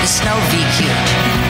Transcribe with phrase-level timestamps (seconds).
[0.00, 1.47] The Snow VQ.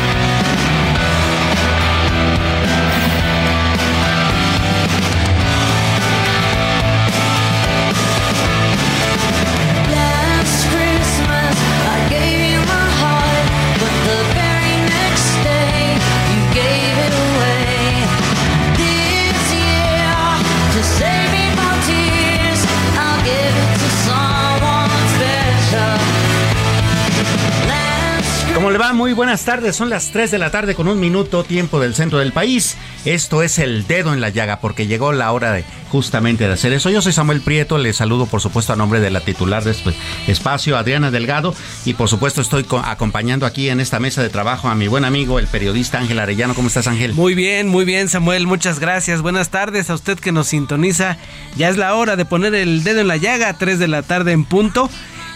[29.29, 29.77] Buenas tardes.
[29.77, 32.79] Son las 3 de la tarde con un minuto tiempo del centro del país.
[33.05, 36.73] Esto es el dedo en la llaga porque llegó la hora de justamente de hacer
[36.73, 36.89] eso.
[36.89, 39.93] Yo soy Samuel Prieto, le saludo por supuesto a nombre de la titular de este
[40.29, 44.69] espacio, Adriana Delgado, y por supuesto estoy co- acompañando aquí en esta mesa de trabajo
[44.69, 46.55] a mi buen amigo, el periodista Ángel Arellano.
[46.55, 47.13] ¿Cómo estás Ángel?
[47.13, 48.47] Muy bien, muy bien, Samuel.
[48.47, 49.21] Muchas gracias.
[49.21, 51.19] Buenas tardes a usted que nos sintoniza.
[51.55, 54.33] Ya es la hora de poner el dedo en la llaga, 3 de la tarde
[54.33, 54.89] en punto.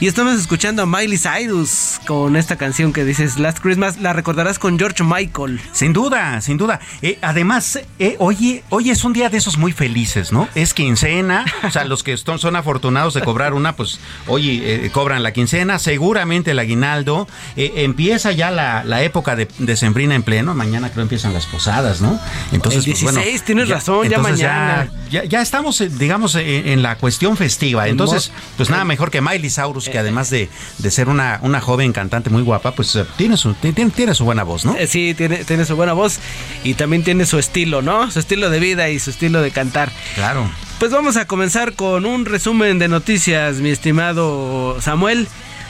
[0.02, 4.00] Y estamos escuchando a Miley Cyrus con esta canción que dices Last Christmas.
[4.00, 5.60] La recordarás con George Michael.
[5.70, 6.80] Sin duda, sin duda.
[7.02, 10.48] Eh, además, eh, hoy, hoy es un día de esos muy felices, ¿no?
[10.56, 14.90] Es quincena, o sea, los que son, son afortunados de cobrar una, pues hoy eh,
[14.92, 17.28] cobran la quincena, seguramente el aguinaldo.
[17.54, 21.46] Eh, empieza ya la, la época de, de sembrina en pleno, mañana creo empiezan las
[21.46, 22.19] posadas, ¿no?
[22.50, 24.90] Entonces, El pues, bueno, 16, tienes razón, ya mañana.
[25.12, 27.86] Ya, ya estamos, eh, digamos, en, en la cuestión festiva.
[27.86, 30.48] Entonces, pues nada mejor que Miley Cyrus, que además de,
[30.78, 34.25] de ser una, una joven cantante muy guapa, pues eh, tiene su, tiene, tiene su
[34.25, 34.75] buena voz, ¿no?
[34.76, 36.19] Eh, Sí, tiene, tiene su buena voz
[36.64, 38.10] y también tiene su estilo, ¿no?
[38.10, 39.92] Su estilo de vida y su estilo de cantar.
[40.16, 40.50] Claro.
[40.81, 45.28] Pues vamos a comenzar con un resumen de noticias, mi estimado Samuel,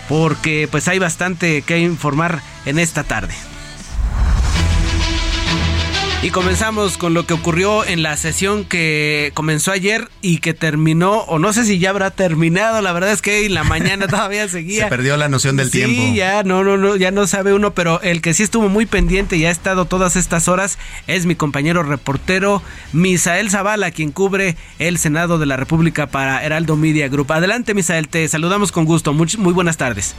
[0.09, 3.34] porque pues hay bastante que informar en esta tarde.
[6.22, 11.22] Y comenzamos con lo que ocurrió en la sesión que comenzó ayer y que terminó,
[11.22, 14.49] o no sé si ya habrá terminado, la verdad es que en la mañana todavía
[14.49, 14.84] seguía.
[14.84, 16.15] Se perdió la noción del sí, tiempo.
[16.15, 19.37] ya no, no, no, ya no sabe uno, pero el que sí estuvo muy pendiente
[19.37, 20.78] y ha estado todas estas horas
[21.09, 22.62] es mi compañero reportero
[22.93, 27.32] Misael Zavala, quien cubre el Senado de la República para Heraldo Media Group.
[27.32, 29.12] Adelante, Misael, te saludamos con gusto.
[29.12, 30.15] Muy, muy buenas tardes.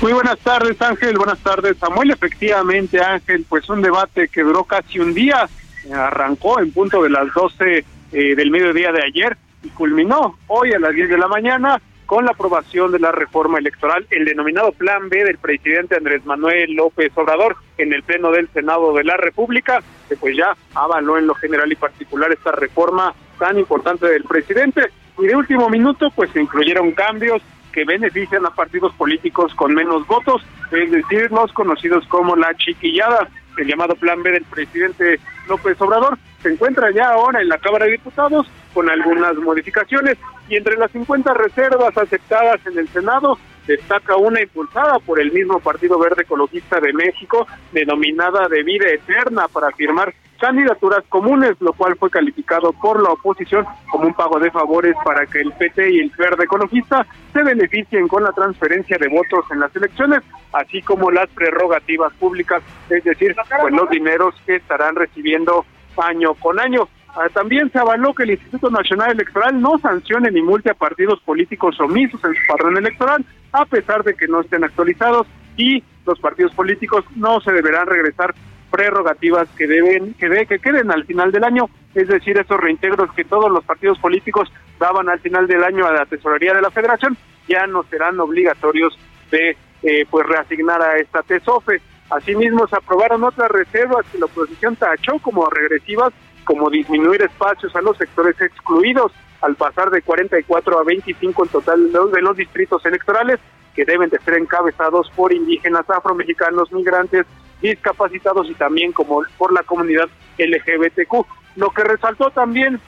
[0.00, 1.18] Muy buenas tardes, Ángel.
[1.18, 2.10] Buenas tardes, Samuel.
[2.10, 5.46] Efectivamente, Ángel, pues un debate que duró casi un día.
[5.92, 10.78] Arrancó en punto de las 12 eh, del mediodía de ayer y culminó hoy a
[10.78, 15.10] las 10 de la mañana con la aprobación de la reforma electoral, el denominado Plan
[15.10, 19.82] B del presidente Andrés Manuel López Obrador en el Pleno del Senado de la República,
[20.08, 24.90] que pues ya avaló en lo general y particular esta reforma tan importante del presidente.
[25.18, 27.42] Y de último minuto, pues se incluyeron cambios
[27.72, 33.28] que benefician a partidos políticos con menos votos, es decir, los conocidos como la chiquillada.
[33.56, 35.18] El llamado Plan B del presidente
[35.48, 40.16] López Obrador se encuentra ya ahora en la Cámara de Diputados con algunas modificaciones
[40.48, 45.60] y entre las 50 reservas aceptadas en el Senado destaca una impulsada por el mismo
[45.60, 51.94] Partido Verde Ecologista de México, denominada de vida eterna para firmar candidaturas comunes, lo cual
[51.96, 56.00] fue calificado por la oposición como un pago de favores para que el PT y
[56.00, 60.22] el Verde Ecologista se beneficien con la transferencia de votos en las elecciones,
[60.52, 65.64] así como las prerrogativas públicas, es decir, pues los dineros que estarán recibiendo
[65.96, 66.88] año con año.
[67.14, 71.20] Ah, También se avaló que el Instituto Nacional Electoral no sancione ni multe a partidos
[71.20, 75.26] políticos omisos en su padrón electoral, a pesar de que no estén actualizados,
[75.56, 78.34] y los partidos políticos no se deberán regresar
[78.70, 83.12] prerrogativas que deben que, de, que queden al final del año, es decir, esos reintegros
[83.14, 86.70] que todos los partidos políticos daban al final del año a la tesorería de la
[86.70, 87.16] Federación
[87.48, 88.96] ya no serán obligatorios
[89.30, 91.80] de eh, pues reasignar a esta TESOFE.
[92.10, 96.12] Asimismo, se aprobaron otras reservas que la oposición tachó como regresivas,
[96.44, 101.92] como disminuir espacios a los sectores excluidos al pasar de 44 a 25 en total
[101.92, 103.38] de los distritos electorales
[103.74, 107.26] que deben de ser encabezados por indígenas, afromexicanos, migrantes,
[107.60, 110.08] discapacitados y también como por la comunidad
[110.38, 111.26] LGBTQ.
[111.56, 112.80] Lo que resaltó también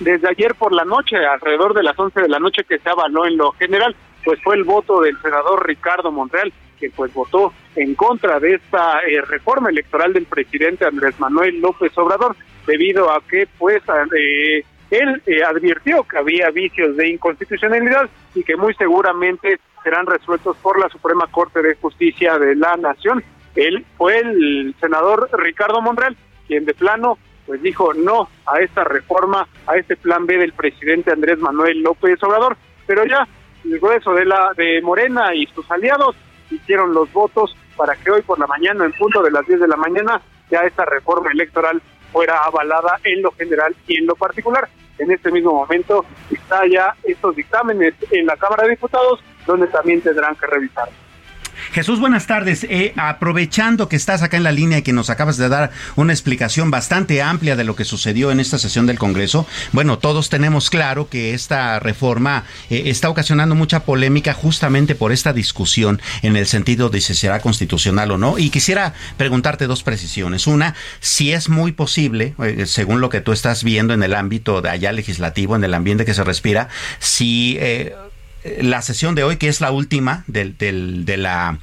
[0.00, 3.26] desde ayer por la noche, alrededor de las 11 de la noche que se avaló
[3.26, 3.94] en lo general,
[4.24, 9.00] pues fue el voto del senador Ricardo Monreal, que pues votó en contra de esta
[9.00, 12.36] eh, reforma electoral del presidente Andrés Manuel López Obrador,
[12.66, 13.82] debido a que pues
[14.16, 20.56] eh, él eh, advirtió que había vicios de inconstitucionalidad y que muy seguramente serán resueltos
[20.58, 23.22] por la Suprema Corte de Justicia de la Nación.
[23.54, 26.16] Él fue el senador Ricardo Monreal
[26.46, 31.10] quien de plano pues dijo no a esta reforma, a este plan B del presidente
[31.10, 32.56] Andrés Manuel López Obrador,
[32.86, 33.26] pero ya
[33.64, 36.14] el grueso de la de Morena y sus aliados
[36.50, 39.68] hicieron los votos para que hoy por la mañana, en punto de las 10 de
[39.68, 40.20] la mañana,
[40.50, 41.82] ya esta reforma electoral
[42.12, 44.68] fuera avalada en lo general y en lo particular.
[44.98, 50.00] En este mismo momento está ya estos dictámenes en la Cámara de Diputados, donde también
[50.00, 50.88] tendrán que revisar.
[51.72, 52.64] Jesús, buenas tardes.
[52.64, 56.12] Eh, aprovechando que estás acá en la línea y que nos acabas de dar una
[56.12, 60.68] explicación bastante amplia de lo que sucedió en esta sesión del Congreso, bueno, todos tenemos
[60.68, 66.46] claro que esta reforma eh, está ocasionando mucha polémica justamente por esta discusión en el
[66.46, 68.36] sentido de si será constitucional o no.
[68.36, 70.46] Y quisiera preguntarte dos precisiones.
[70.46, 74.60] Una, si es muy posible, eh, según lo que tú estás viendo en el ámbito
[74.60, 76.68] de allá legislativo, en el ambiente que se respira,
[76.98, 77.58] si
[78.60, 81.58] la sesión de hoy, que es la última del, del, de la,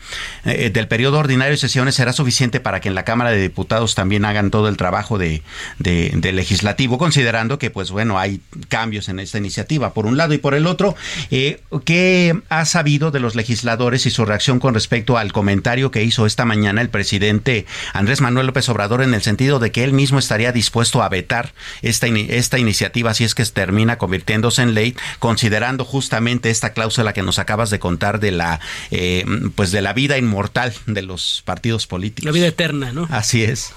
[0.45, 3.95] eh, del periodo ordinario de sesiones, será suficiente para que en la Cámara de Diputados
[3.95, 5.41] también hagan todo el trabajo de,
[5.77, 10.37] de, legislativo, considerando que, pues bueno, hay cambios en esta iniciativa, por un lado, y
[10.37, 10.95] por el otro,
[11.31, 16.03] eh, ¿qué ha sabido de los legisladores y su reacción con respecto al comentario que
[16.03, 19.93] hizo esta mañana el presidente Andrés Manuel López Obrador en el sentido de que él
[19.93, 24.95] mismo estaría dispuesto a vetar esta, esta iniciativa si es que termina convirtiéndose en ley,
[25.19, 28.59] considerando justamente esta cláusula que nos acabas de contar de la
[28.91, 29.25] eh,
[29.55, 32.25] pues de la vida inmortal de los partidos políticos.
[32.25, 33.07] La vida eterna, ¿no?
[33.11, 33.73] Así es.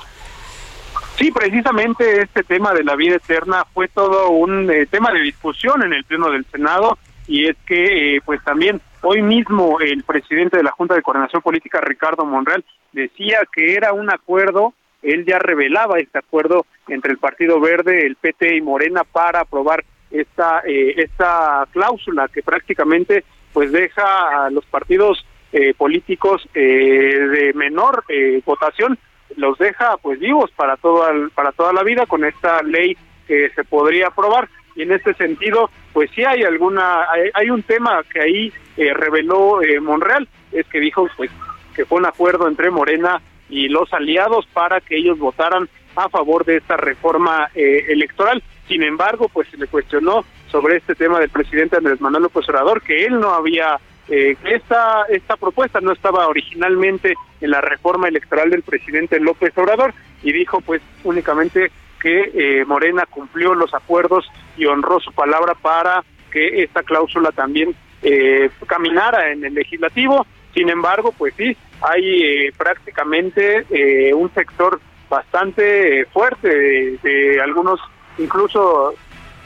[1.17, 5.83] Sí, precisamente este tema de la vida eterna fue todo un eh, tema de discusión
[5.83, 10.57] en el pleno del Senado y es que eh, pues también hoy mismo el presidente
[10.57, 15.39] de la Junta de Coordinación Política Ricardo Monreal decía que era un acuerdo, él ya
[15.39, 20.95] revelaba este acuerdo entre el Partido Verde, el PT y Morena para aprobar esta eh,
[20.97, 28.05] esta cláusula que prácticamente pues deja a los partidos eh, políticos eh, de menor
[28.45, 28.99] votación
[29.37, 33.65] los deja pues vivos para toda para toda la vida con esta ley que se
[33.65, 34.49] podría aprobar.
[34.75, 40.29] Y en este sentido pues sí hay alguna hay, un tema que ahí reveló Monreal.
[40.53, 41.31] Es que dijo pues
[41.75, 46.45] que fue un acuerdo entre Morena y los aliados para que ellos votaran a favor
[46.45, 51.77] de esta reforma electoral sin embargo, pues se le cuestionó sobre este tema del presidente
[51.77, 53.79] Andrés Manuel López Obrador, que él no había,
[54.09, 59.93] eh, esta, esta propuesta no estaba originalmente en la reforma electoral del presidente López Obrador,
[60.23, 61.71] y dijo pues únicamente
[62.01, 67.75] que eh, Morena cumplió los acuerdos y honró su palabra para que esta cláusula también
[68.03, 70.27] eh, caminara en el legislativo.
[70.55, 74.81] Sin embargo, pues sí, hay eh, prácticamente eh, un sector
[75.11, 77.79] bastante fuerte de, de algunos
[78.19, 78.95] incluso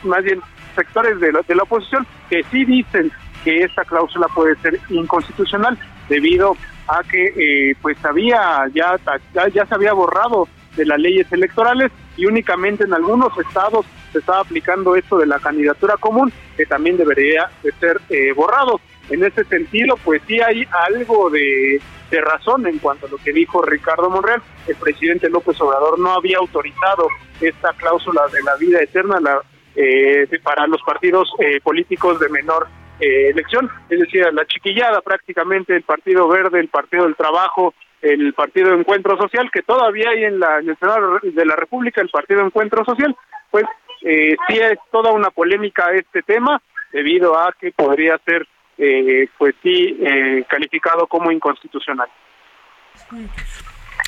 [0.04, 0.40] más bien
[0.74, 3.10] sectores de la, de la oposición que sí dicen
[3.44, 6.56] que esta cláusula puede ser inconstitucional debido
[6.88, 8.96] a que eh, pues había ya,
[9.34, 14.40] ya, se había borrado de las leyes electorales y únicamente en algunos estados se estaba
[14.40, 18.80] aplicando esto de la candidatura común que también debería de ser eh, borrado.
[19.10, 23.62] En ese sentido, pues sí hay algo de, razón en cuanto a lo que dijo
[23.62, 24.42] Ricardo Monreal.
[24.66, 27.08] El presidente López Obrador no había autorizado
[27.40, 29.42] esta cláusula de la vida eterna la,
[29.74, 35.76] eh, para los partidos eh, políticos de menor eh, elección, es decir, la chiquillada prácticamente,
[35.76, 40.24] el Partido Verde, el Partido del Trabajo, el Partido de Encuentro Social, que todavía hay
[40.24, 43.14] en, la, en el Senado de la República, el Partido Encuentro Social,
[43.50, 43.64] pues
[44.02, 46.60] eh, sí es toda una polémica este tema,
[46.92, 48.46] debido a que podría ser,
[48.78, 52.08] eh, pues sí, eh, calificado como inconstitucional.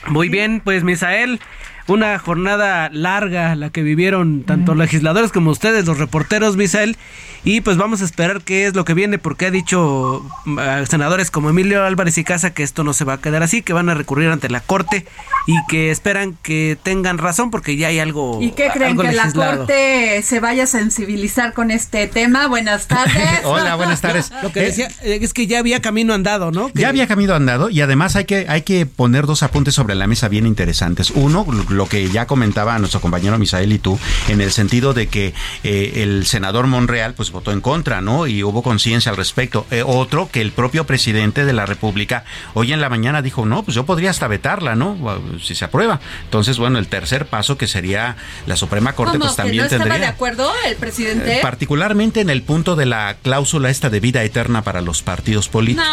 [0.07, 1.41] Muy bien, pues Misael,
[1.89, 6.97] una jornada larga la que vivieron tanto legisladores como ustedes, los reporteros, Misael.
[7.45, 10.23] Y pues vamos a esperar qué es lo que viene, porque ha dicho
[10.59, 13.63] a senadores como Emilio Álvarez y Casa que esto no se va a quedar así,
[13.63, 15.07] que van a recurrir ante la Corte
[15.47, 18.39] y que esperan que tengan razón porque ya hay algo.
[18.43, 18.99] ¿Y qué creen?
[18.99, 19.33] ¿Que la.
[19.33, 22.49] Corte se vaya a sensibilizar con este tema?
[22.49, 23.15] Buenas tardes.
[23.45, 24.31] Hola, buenas tardes.
[24.43, 26.69] Lo que Eh, decía eh, es que ya había camino andado, ¿no?
[26.73, 29.95] Que- Ya había camino andado y además hay que, hay que poner dos apuntes sobre
[29.95, 31.13] la mesa bien interesantes.
[31.13, 31.47] Uno,
[31.79, 35.33] lo que ya comentaba nuestro compañero Misael y tú, en el sentido de que
[35.63, 38.27] eh, el senador Monreal pues votó en contra, ¿no?
[38.27, 39.67] Y hubo conciencia al respecto.
[39.71, 43.63] Eh, otro, que el propio presidente de la República hoy en la mañana dijo, no,
[43.63, 44.99] pues yo podría hasta vetarla, ¿no?
[45.43, 46.01] Si se aprueba.
[46.25, 48.17] Entonces, bueno, el tercer paso que sería
[48.47, 50.01] la Suprema Corte pues ¿Que también no estaba tendría...
[50.09, 51.39] de acuerdo el presidente?
[51.39, 55.49] Eh, particularmente en el punto de la cláusula esta de vida eterna para los partidos
[55.49, 55.87] políticos.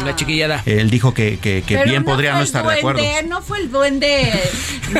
[0.00, 0.04] no.
[0.04, 0.62] La chiquillada.
[0.66, 3.00] Él dijo que, que- que bien podría no estar de acuerdo.
[3.28, 4.32] No fue el duende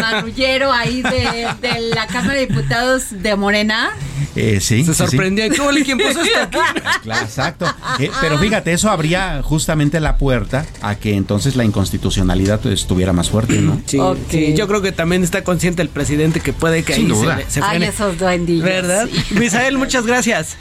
[0.73, 3.91] ahí de, de la Cámara de Diputados de Morena.
[4.37, 4.95] Eh, sí, Se sí, sí.
[4.95, 5.47] sorprendió.
[5.47, 6.81] ¿Y tú, quién puso esto aquí?
[7.03, 7.67] Claro, exacto.
[7.99, 13.31] Eh, pero fíjate, eso abría justamente la puerta a que entonces la inconstitucionalidad estuviera más
[13.31, 13.81] fuerte, ¿no?
[13.87, 13.99] Sí,
[14.31, 17.39] sí, yo creo que también está consciente el presidente que puede que Sin ahí duda.
[17.49, 18.65] se, se Ay, esos duendillos.
[18.65, 19.09] ¿Verdad?
[19.31, 20.57] Misael, muchas gracias.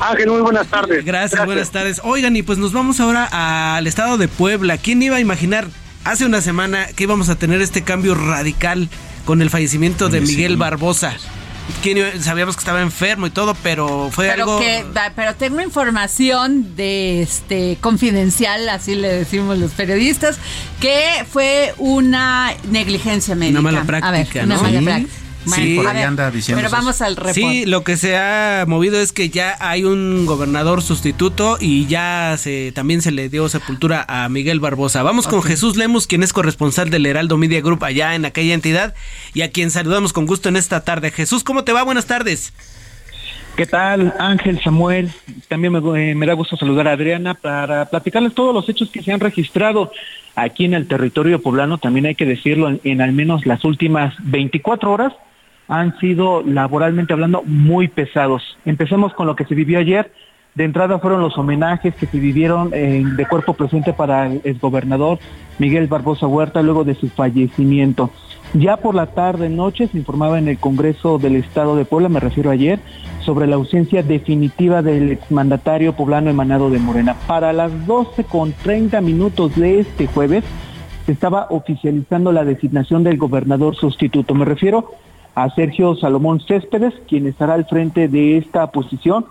[0.00, 1.04] Ángel, muy buenas tardes.
[1.04, 2.00] Gracias, buenas tardes.
[2.04, 4.76] Oigan, y pues nos vamos ahora al estado de Puebla.
[4.78, 5.68] ¿Quién iba a imaginar
[6.04, 8.88] hace una semana que íbamos a tener este cambio radical
[9.24, 10.20] con el fallecimiento de.
[10.20, 11.14] Miguel Barbosa?
[11.82, 14.60] ¿Quién iba- sabíamos que estaba enfermo y todo, pero fue Pero algo...
[14.60, 20.36] que, va, pero tengo información de este confidencial, así le decimos los periodistas,
[20.78, 23.62] que fue una negligencia médica.
[23.62, 24.62] mala A ver, práctica, una ¿no?
[24.62, 25.12] mala Sí, práctica.
[25.46, 26.76] Sí, por ahí ver, anda diciendo Pero eso.
[26.76, 27.40] vamos al reporte.
[27.40, 32.36] Sí, lo que se ha movido es que ya hay un gobernador sustituto y ya
[32.38, 35.02] se también se le dio sepultura a Miguel Barbosa.
[35.02, 38.94] Vamos con Jesús Lemus, quien es corresponsal del Heraldo Media Group allá en aquella entidad
[39.32, 41.10] y a quien saludamos con gusto en esta tarde.
[41.10, 41.82] Jesús, ¿cómo te va?
[41.82, 42.52] Buenas tardes.
[43.56, 45.12] ¿Qué tal, Ángel, Samuel?
[45.46, 45.78] También me,
[46.10, 49.20] eh, me da gusto saludar a Adriana para platicarles todos los hechos que se han
[49.20, 49.92] registrado
[50.34, 51.78] aquí en el territorio poblano.
[51.78, 55.12] También hay que decirlo, en, en al menos las últimas 24 horas
[55.68, 58.58] han sido laboralmente hablando muy pesados.
[58.64, 60.12] Empecemos con lo que se vivió ayer.
[60.54, 65.18] De entrada fueron los homenajes que se vivieron eh, de cuerpo presente para el exgobernador
[65.58, 68.10] Miguel Barbosa Huerta luego de su fallecimiento.
[68.52, 72.20] Ya por la tarde noche se informaba en el Congreso del Estado de Puebla, me
[72.20, 72.78] refiero ayer,
[73.20, 77.16] sobre la ausencia definitiva del exmandatario poblano emanado de Morena.
[77.26, 80.44] Para las 12 con 30 minutos de este jueves
[81.04, 84.34] se estaba oficializando la designación del gobernador sustituto.
[84.34, 84.92] Me refiero
[85.34, 89.26] a Sergio Salomón Céspedes, quien estará al frente de esta posición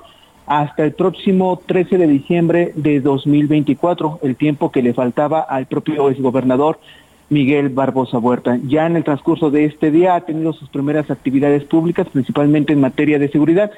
[0.45, 6.09] hasta el próximo 13 de diciembre de 2024, el tiempo que le faltaba al propio
[6.09, 6.79] exgobernador
[7.29, 8.59] Miguel Barbosa Huerta.
[8.67, 12.81] Ya en el transcurso de este día ha tenido sus primeras actividades públicas, principalmente en
[12.81, 13.71] materia de seguridad.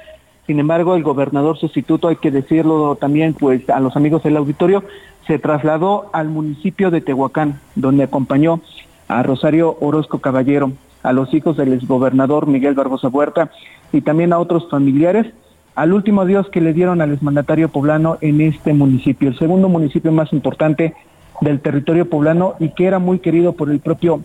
[0.47, 4.83] Sin embargo, el gobernador sustituto, hay que decirlo también, pues a los amigos del auditorio,
[5.27, 8.59] se trasladó al municipio de Tehuacán, donde acompañó
[9.07, 10.71] a Rosario Orozco Caballero,
[11.05, 13.51] a los hijos del exgobernador Miguel Barbosa Huerta
[13.91, 15.27] y también a otros familiares,
[15.75, 20.11] al último adiós que le dieron al exmandatario poblano en este municipio, el segundo municipio
[20.11, 20.93] más importante
[21.41, 24.21] del territorio poblano y que era muy querido por el propio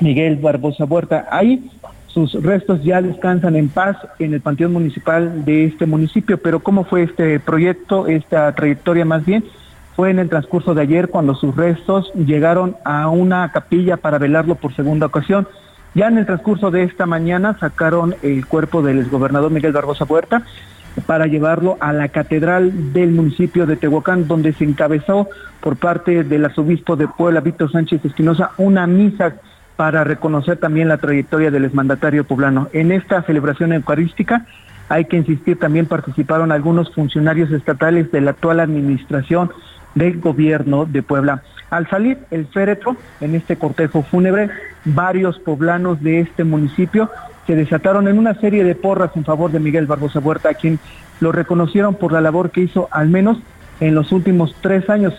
[0.00, 1.26] Miguel Barbosa Huerta.
[1.30, 1.70] Ahí
[2.06, 6.84] sus restos ya descansan en paz en el Panteón Municipal de este municipio, pero ¿cómo
[6.84, 9.44] fue este proyecto, esta trayectoria más bien?
[9.96, 14.54] Fue en el transcurso de ayer cuando sus restos llegaron a una capilla para velarlo
[14.54, 15.48] por segunda ocasión.
[15.94, 20.42] Ya en el transcurso de esta mañana sacaron el cuerpo del exgobernador Miguel Barbosa Huerta
[21.06, 25.28] para llevarlo a la catedral del municipio de Tehuacán, donde se encabezó
[25.60, 29.34] por parte del arzobispo de Puebla, Víctor Sánchez Espinosa, una misa
[29.76, 32.68] para reconocer también la trayectoria del exmandatario poblano.
[32.72, 34.46] En esta celebración eucarística
[34.88, 39.50] hay que insistir, también participaron algunos funcionarios estatales de la actual administración
[39.94, 41.42] del gobierno de Puebla.
[41.70, 44.50] Al salir el féretro en este cortejo fúnebre,
[44.84, 47.10] varios poblanos de este municipio
[47.46, 50.78] se desataron en una serie de porras en favor de Miguel Barbosa Huerta, a quien
[51.20, 53.38] lo reconocieron por la labor que hizo al menos
[53.80, 55.14] en los últimos tres años.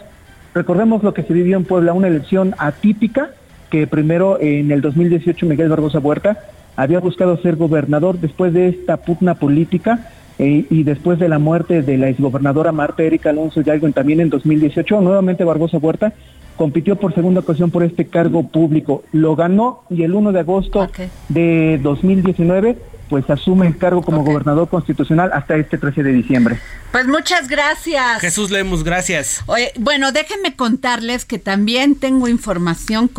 [0.53, 3.31] Recordemos lo que se vivió en Puebla, una elección atípica,
[3.69, 6.37] que primero en el 2018 Miguel Barbosa Huerta
[6.75, 11.81] había buscado ser gobernador después de esta pugna política eh, y después de la muerte
[11.81, 16.13] de la exgobernadora Marta Erika Alonso Hidalgo también en 2018, nuevamente Barbosa Huerta
[16.57, 19.03] compitió por segunda ocasión por este cargo público.
[19.11, 20.99] Lo ganó y el 1 de agosto Ok.
[21.29, 22.77] de 2019
[23.09, 26.59] pues asume el cargo como gobernador constitucional hasta este 13 de diciembre.
[26.91, 28.19] Pues muchas gracias.
[28.19, 29.43] Jesús Lemus, gracias.
[29.45, 33.11] Oye, bueno, déjenme contarles que también tengo información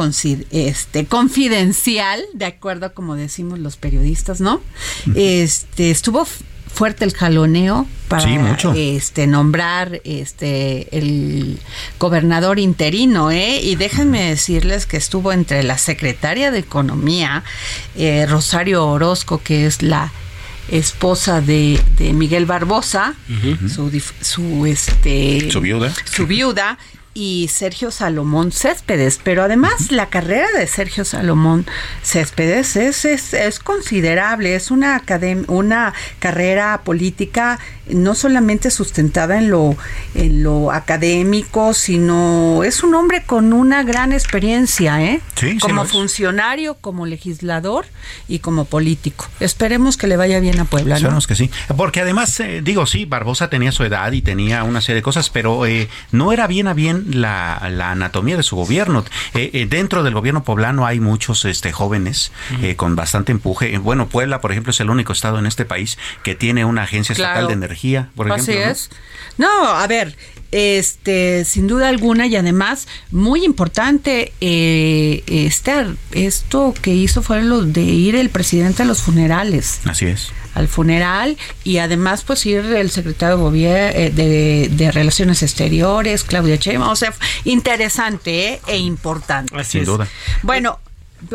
[0.51, 4.61] este, confidencial, de acuerdo a como decimos los periodistas, ¿no?
[5.15, 8.73] Este estuvo fuerte el jaloneo para Sí, mucho.
[8.77, 11.59] este nombrar este el
[11.99, 13.61] gobernador interino, ¿eh?
[13.63, 17.43] Y déjenme decirles que estuvo entre la secretaria de Economía,
[17.97, 20.13] eh, Rosario Orozco, que es la
[20.69, 23.15] esposa de, de Miguel Barbosa,
[23.73, 25.93] su, su este Su viuda.
[26.13, 26.79] su viuda
[27.17, 31.65] y Sergio Salomón Céspedes, pero además la carrera de Sergio Salomón
[32.03, 35.03] Céspedes es, es, es considerable, es una,
[35.49, 37.59] una carrera política
[37.89, 39.77] no solamente sustentada en lo,
[40.15, 45.21] en lo académico, sino es un hombre con una gran experiencia, ¿eh?
[45.37, 47.87] Sí, sí como funcionario, como legislador
[48.29, 49.27] y como político.
[49.41, 50.97] Esperemos que le vaya bien a Puebla, ¿no?
[50.97, 51.51] Esperemos que sí.
[51.77, 55.31] Porque además, eh, digo, sí, Barbosa tenía su edad y tenía una serie de cosas,
[55.31, 59.05] pero eh, no era bien a bien la, la anatomía de su gobierno.
[59.35, 62.33] Eh, eh, dentro del gobierno poblano hay muchos este, jóvenes
[62.63, 63.75] eh, con bastante empuje.
[63.75, 66.83] Eh, Bueno, Puebla, por ejemplo, es el único estado en este país que tiene una
[66.83, 67.49] agencia estatal Claro.
[67.49, 68.53] de energía, por ejemplo.
[68.53, 68.71] Así ¿no?
[68.71, 68.91] es.
[69.39, 70.17] No, a ver,
[70.53, 77.63] este, sin duda alguna y además muy importante, eh, este, esto que hizo fue lo
[77.63, 80.31] de ir el presidente a los funerales Así es.
[80.57, 86.57] Al funeral y además pues ir el secretario de gobierno de, de Relaciones Exteriores, Claudia
[86.57, 87.13] Sheinbaum, o sea,
[87.45, 88.61] interesante ¿eh?
[88.67, 89.55] e importante.
[89.55, 89.87] Así Sin es.
[89.87, 90.09] duda.
[90.43, 90.81] Bueno,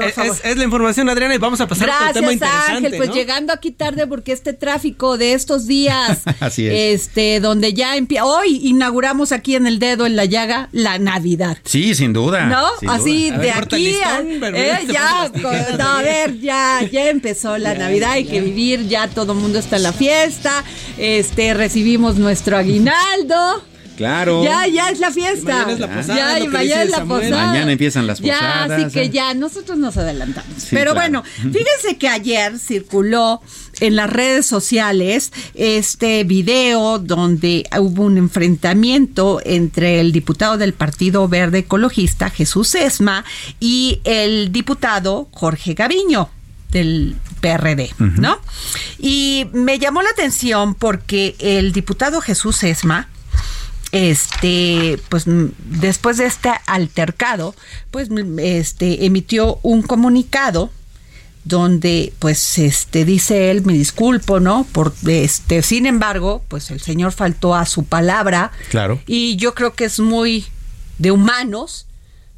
[0.06, 0.36] Es, favor.
[0.36, 2.78] es- es la información, Adriana, y vamos a pasar a otro tema Gracias interesante.
[2.88, 3.16] Ángel, pues ¿no?
[3.16, 7.02] llegando aquí tarde porque este tráfico de estos días, Así es.
[7.02, 11.58] este, donde ya empieza, hoy inauguramos aquí en el dedo en la llaga la Navidad.
[11.66, 12.46] Sí, sin duda.
[12.46, 12.68] ¿No?
[12.80, 16.02] sin Así A de ver, aquí a- listón, pero eh, ya te ya, no, a
[16.04, 19.84] ver, ya, ya empezó la Navidad, hay que vivir, ya todo el mundo está en
[19.84, 20.64] la fiesta,
[20.98, 23.64] este, recibimos nuestro aguinaldo.
[24.02, 24.44] Claro.
[24.44, 25.54] Ya, ya es la fiesta.
[25.68, 27.22] mañana es la posada, Ya, y mañana es la Samuel.
[27.30, 27.48] posada.
[27.48, 29.10] Mañana empiezan las Ya, posadas, así que ¿eh?
[29.10, 30.52] ya, nosotros nos adelantamos.
[30.58, 31.22] Sí, Pero claro.
[31.22, 33.42] bueno, fíjense que ayer circuló
[33.80, 41.28] en las redes sociales este video donde hubo un enfrentamiento entre el diputado del Partido
[41.28, 43.24] Verde Ecologista, Jesús Esma,
[43.60, 46.30] y el diputado Jorge Gaviño
[46.72, 48.38] del PRD, ¿no?
[48.98, 53.10] Y me llamó la atención porque el diputado Jesús Esma,
[53.92, 57.56] este, pues mm, después de este altercado,
[57.92, 60.72] pues mm, este emitió un comunicado
[61.44, 67.14] donde pues este dice él me disculpo no por este sin embargo pues el señor
[67.14, 69.00] faltó a su palabra Claro.
[69.08, 70.46] y yo creo que es muy
[71.00, 71.88] de humanos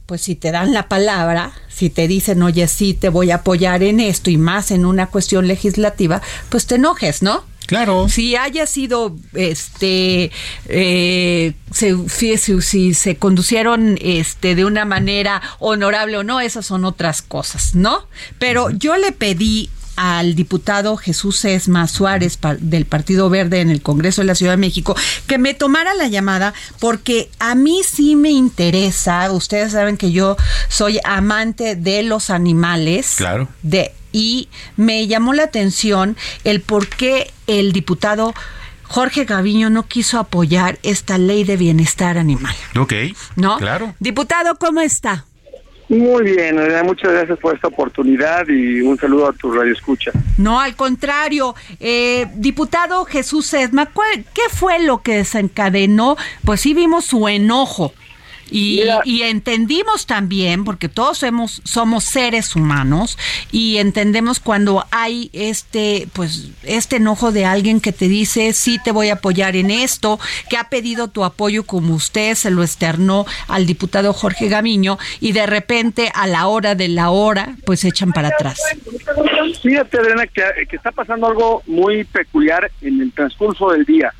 [0.06, 3.84] pues si te dan la palabra si te dicen oye sí te voy a apoyar
[3.84, 8.08] en esto y más en una cuestión legislativa pues te enojes no Claro.
[8.10, 10.32] si haya sido este
[10.68, 16.66] eh, se- si, si- si se conducieron este de una manera honorable o no esas
[16.66, 18.08] son otras cosas no
[18.40, 24.22] pero yo le pedí al diputado Jesús Esma Suárez del Partido Verde en el Congreso
[24.22, 24.96] de la Ciudad de México
[25.28, 30.36] que me tomara la llamada porque a mí sí me interesa, ustedes saben que yo
[30.68, 33.48] soy amante de los animales, Claro.
[33.62, 34.48] de y
[34.78, 38.34] me llamó la atención el por qué el diputado
[38.84, 42.94] Jorge Gaviño no quiso apoyar esta ley de bienestar animal, Ok.
[43.36, 43.58] ¿no?
[43.58, 43.94] Claro.
[44.00, 45.26] Diputado, ¿cómo está?
[45.90, 50.12] Muy bien, muchas gracias por esta oportunidad y un saludo a tu radio escucha.
[50.38, 51.56] No, al contrario.
[51.80, 53.46] Eh, diputado Jesús
[53.94, 56.16] ¿cuál- ¿qué fue lo que desencadenó?
[56.46, 57.94] Pues sí vimos su enojo.
[58.52, 59.02] Y, Mira.
[59.06, 63.18] y entendimos también, porque todos hemos, somos seres humanos,
[63.52, 68.92] y entendemos cuando hay este, pues, este enojo de alguien que te dice, sí te
[68.92, 73.26] voy a apoyar en esto, que ha pedido tu apoyo como usted se lo externó
[73.48, 78.12] al diputado Jorge Gamiño, y de repente a la hora de la hora, pues echan
[78.12, 78.62] para atrás.
[79.62, 84.14] Fíjate, Adriana, que, que está pasando algo muy peculiar en el transcurso del día.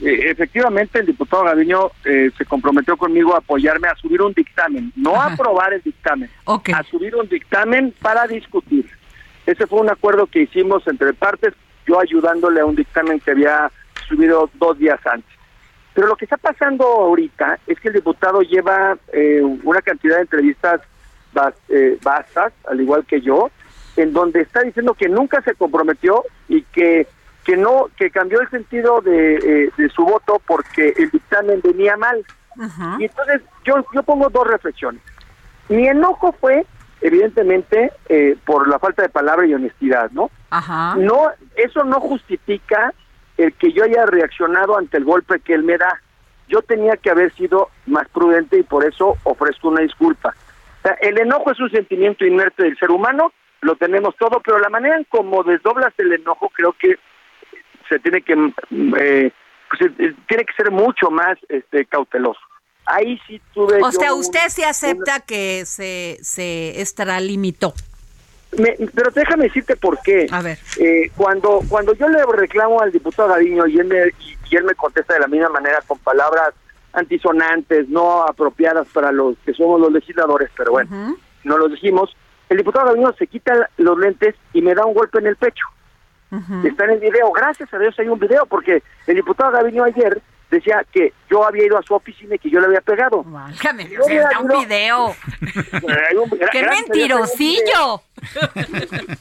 [0.00, 4.92] Eh, efectivamente, el diputado Gaviño eh, se comprometió conmigo a apoyarme a subir un dictamen,
[4.96, 6.30] no a aprobar el dictamen,
[6.72, 8.88] a subir un dictamen para discutir.
[9.46, 11.54] Ese fue un acuerdo que hicimos entre partes,
[11.86, 13.70] yo ayudándole a un dictamen que había
[14.08, 15.30] subido dos días antes.
[15.94, 20.22] Pero lo que está pasando ahorita es que el diputado lleva eh, una cantidad de
[20.22, 20.80] entrevistas
[21.34, 23.50] bas- eh, vastas, al igual que yo,
[23.96, 27.08] en donde está diciendo que nunca se comprometió y que
[27.48, 31.96] que no que cambió el sentido de, eh, de su voto porque el dictamen venía
[31.96, 32.22] mal.
[32.98, 35.00] Y entonces yo yo pongo dos reflexiones.
[35.70, 36.66] Mi enojo fue
[37.00, 40.30] evidentemente eh, por la falta de palabra y honestidad, ¿no?
[40.50, 40.94] Ajá.
[40.96, 42.92] No, eso no justifica
[43.38, 46.02] el que yo haya reaccionado ante el golpe que él me da.
[46.48, 50.34] Yo tenía que haber sido más prudente y por eso ofrezco una disculpa.
[50.80, 53.32] O sea, el enojo es un sentimiento inerte del ser humano,
[53.62, 56.98] lo tenemos todo, pero la manera en cómo desdoblas el enojo creo que
[57.88, 58.50] se tiene que mm,
[58.98, 59.32] eh,
[59.70, 62.40] pues, eh, tiene que ser mucho más este cauteloso.
[62.86, 67.74] Ahí sí tuve O sea, un- usted sí acepta que se, se extralimitó.
[68.56, 70.26] Me- pero déjame decirte por qué.
[70.30, 70.58] A ver.
[70.80, 74.64] Eh, cuando cuando yo le reclamo al diputado Gaviño y él me y, y él
[74.64, 76.54] me contesta de la misma manera con palabras
[76.94, 82.14] antisonantes, no apropiadas para los que somos los legisladores, pero bueno, no los dijimos.
[82.48, 85.66] El diputado Gaviño se quita los lentes y me da un golpe en el pecho.
[86.64, 87.30] Está en el video.
[87.32, 91.66] Gracias a Dios hay un video porque el diputado Gaviño ayer decía que yo había
[91.66, 93.22] ido a su oficina y que yo le había pegado.
[93.24, 95.06] Válgame Dios, da un video.
[95.08, 96.70] Un- ¡Qué video.
[96.70, 98.02] mentirosillo!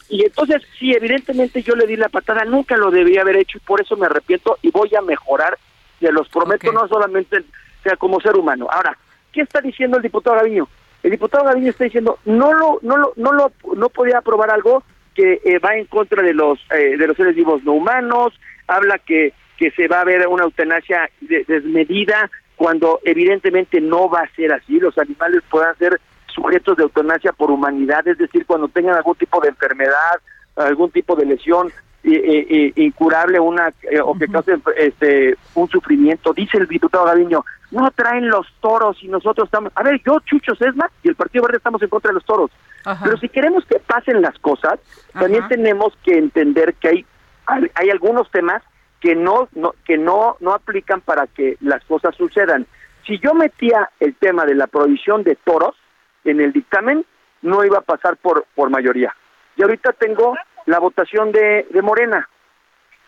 [0.09, 3.61] Y entonces, sí, evidentemente yo le di la patada, nunca lo debía haber hecho y
[3.61, 5.57] por eso me arrepiento y voy a mejorar,
[5.99, 7.43] se los prometo, no solamente
[7.83, 8.67] sea como ser humano.
[8.71, 8.97] Ahora,
[9.31, 10.67] ¿qué está diciendo el diputado Gaviño?
[11.03, 14.83] El diputado Gaviño está diciendo, no lo, no lo, no lo, no podía aprobar algo
[15.17, 18.99] que eh, va en contra de los, eh, de los seres vivos no humanos, habla
[18.99, 24.35] que, que se va a ver una eutanasia de- desmedida, cuando evidentemente no va a
[24.35, 28.95] ser así, los animales puedan ser sujetos de eutanasia por humanidad, es decir, cuando tengan
[28.95, 30.21] algún tipo de enfermedad,
[30.55, 31.71] algún tipo de lesión
[32.03, 36.31] eh, incurable, una eh, o que cause este un sufrimiento.
[36.33, 39.71] Dice el diputado Gaviño, no traen los toros y nosotros estamos.
[39.75, 42.49] A ver, yo Chucho Sesma y el Partido Verde estamos en contra de los toros.
[42.87, 43.03] Ajá.
[43.03, 44.79] Pero si queremos que pasen las cosas,
[45.11, 47.05] también tenemos que entender que hay
[47.45, 48.63] hay, hay algunos temas
[49.01, 52.65] que no, no que no no aplican para que las cosas sucedan.
[53.05, 55.75] Si yo metía el tema de la prohibición de toros
[56.23, 57.05] en el dictamen,
[57.41, 59.13] no iba a pasar por por mayoría.
[59.57, 62.29] Y ahorita tengo la votación de, de Morena.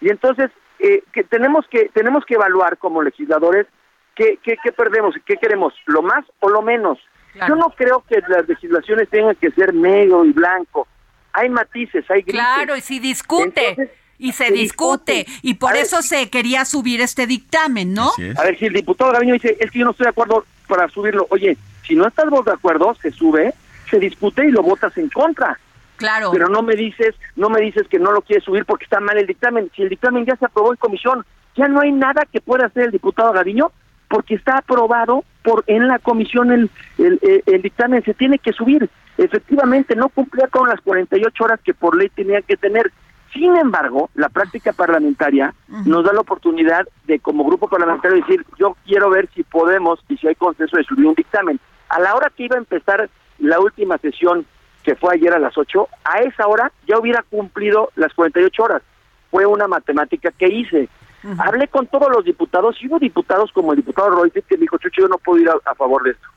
[0.01, 3.67] Y entonces eh, que tenemos que tenemos que evaluar como legisladores
[4.15, 6.99] qué, qué, qué perdemos, qué queremos, lo más o lo menos.
[7.39, 7.56] Claro.
[7.56, 10.88] Yo no creo que las legislaciones tengan que ser negro y blanco.
[11.32, 12.34] Hay matices, hay grises.
[12.34, 13.69] Claro, y si discute.
[13.69, 15.13] Entonces, y se, se discute.
[15.13, 15.39] discute.
[15.47, 18.12] Y por A ver, eso se quería subir este dictamen, ¿no?
[18.38, 20.89] A ver, si el diputado Gaviño dice, es que yo no estoy de acuerdo para
[20.89, 21.28] subirlo.
[21.30, 23.54] Oye, si no estás vos de acuerdo, se sube,
[23.89, 25.58] se discute y lo votas en contra.
[25.95, 26.32] Claro.
[26.32, 29.17] Pero no me dices, no me dices que no lo quieres subir porque está mal
[29.17, 29.71] el dictamen.
[29.75, 31.25] Si el dictamen ya se aprobó en comisión,
[31.56, 33.71] ya no hay nada que pueda hacer el diputado Gaviño
[34.10, 38.54] porque está aprobado por en la comisión el, el, el- el dictamen, se tiene que
[38.54, 38.89] subir.
[39.17, 42.91] Efectivamente, no cumplía con las 48 horas que por ley tenía que tener.
[43.34, 45.54] Sin embargo, la práctica parlamentaria
[45.86, 50.17] nos da la oportunidad de, como grupo parlamentario, decir, yo quiero ver si podemos y
[50.17, 51.60] si hay consenso de subir un dictamen.
[51.89, 54.45] A la hora que iba a empezar la última sesión,
[54.84, 58.82] que fue ayer a las 8, a esa hora ya hubiera cumplido las 48 horas.
[59.30, 60.89] Fue una matemática que hice.
[61.38, 64.77] Hablé con todos los diputados y hubo diputados como el diputado Roy que me dijo,
[64.77, 66.27] Chucho, yo no puedo ir a, a favor de esto.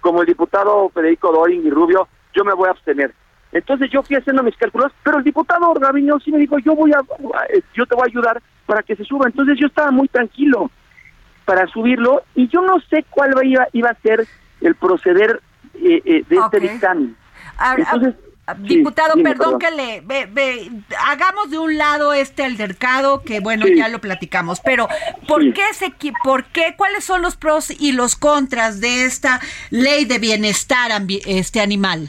[0.00, 3.14] Como el diputado Federico Doring y Rubio, yo me voy a abstener.
[3.52, 6.92] Entonces yo fui haciendo mis cálculos, pero el diputado Gaviño sí me dijo, yo voy
[6.92, 7.00] a,
[7.74, 9.26] yo te voy a ayudar para que se suba.
[9.26, 10.70] Entonces yo estaba muy tranquilo
[11.44, 14.26] para subirlo y yo no sé cuál iba, iba a ser
[14.60, 15.40] el proceder
[15.74, 17.16] eh, eh, de este dictamen.
[17.76, 18.14] Entonces,
[18.56, 19.76] sí, diputado, dime, perdón, perdón.
[19.76, 20.70] que le ve- ve-
[21.06, 23.76] hagamos de un lado este altercado que bueno Sí.
[23.76, 24.88] ya lo platicamos, pero
[25.28, 25.52] ¿por Sí.
[25.52, 25.92] qué se
[26.24, 30.90] por qué cuáles son los pros y los contras de esta ley de bienestar
[31.26, 32.06] este animal?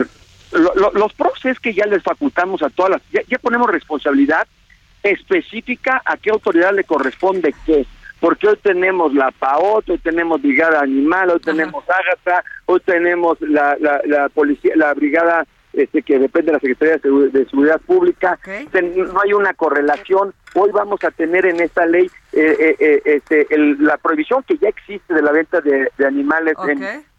[0.51, 3.69] Lo- lo- los pros es que ya les facultamos a todas las, ya, ya ponemos
[3.69, 4.45] responsabilidad
[5.04, 7.86] específica a qué autoridad le corresponde qué.
[8.19, 13.75] Porque hoy tenemos la PAOT, hoy tenemos Brigada Animal, hoy tenemos Ágata, hoy tenemos la,
[13.80, 17.80] la, la policía, la Brigada este, que depende de la Secretaría de, Segu- de Seguridad
[17.82, 18.38] Pública.
[19.06, 20.34] No hay una correlación.
[20.54, 24.58] Hoy vamos a tener en esta ley eh, eh, eh, este, el- la prohibición que
[24.58, 26.56] ya existe de la venta de, de animales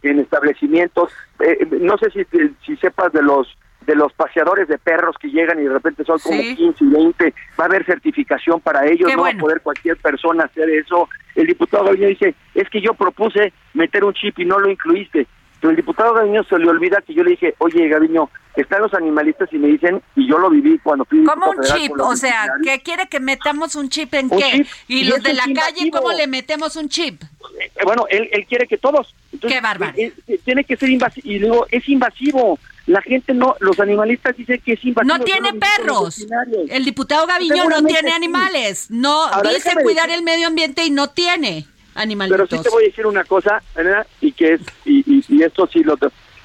[0.02, 1.12] en, establecimientos.
[1.40, 2.24] Eh, no sé si,
[2.66, 3.46] si sepas de los
[3.86, 6.54] de los paseadores de perros que llegan y de repente son como Sí.
[6.54, 9.36] 15 y 20, va a haber certificación para ellos, Qué no bueno.
[9.38, 11.08] va a poder cualquier persona hacer eso.
[11.34, 15.26] El diputado Gaviño dice, es que yo propuse meter un chip y no lo incluiste.
[15.60, 18.92] Pero el diputado Gaviño se le olvida que yo le dije, oye Gaviño, están los
[18.94, 21.92] animalistas y me dicen, y yo lo viví cuando fui ¿Cómo un chip?
[21.98, 22.46] O sea.
[22.62, 24.50] ¿qué quiere que metamos un chip en Un qué?
[24.52, 25.54] chip, Y y los de la calle,
[25.86, 25.98] invasivo.
[25.98, 27.22] ¿cómo le metemos un chip?
[27.60, 29.14] Eh, bueno, él, él quiere que todos.
[29.40, 29.92] Qué bárbaro.
[29.96, 31.30] eh, eh, tiene que ser invasivo.
[31.30, 32.58] Y luego, es invasivo.
[32.86, 35.16] La gente no, los animalistas dicen que es invasivo.
[35.16, 36.26] No tiene perros.
[36.68, 38.14] El diputado Gaviño no tiene sí.
[38.14, 38.90] animales.
[38.90, 42.48] No Ahora, dice cuidar decir- el medio ambiente y no tiene animalitos.
[42.48, 45.42] Pero sí te voy a decir una cosa, Elena, y que es, y, y, y
[45.42, 45.96] esto sí lo...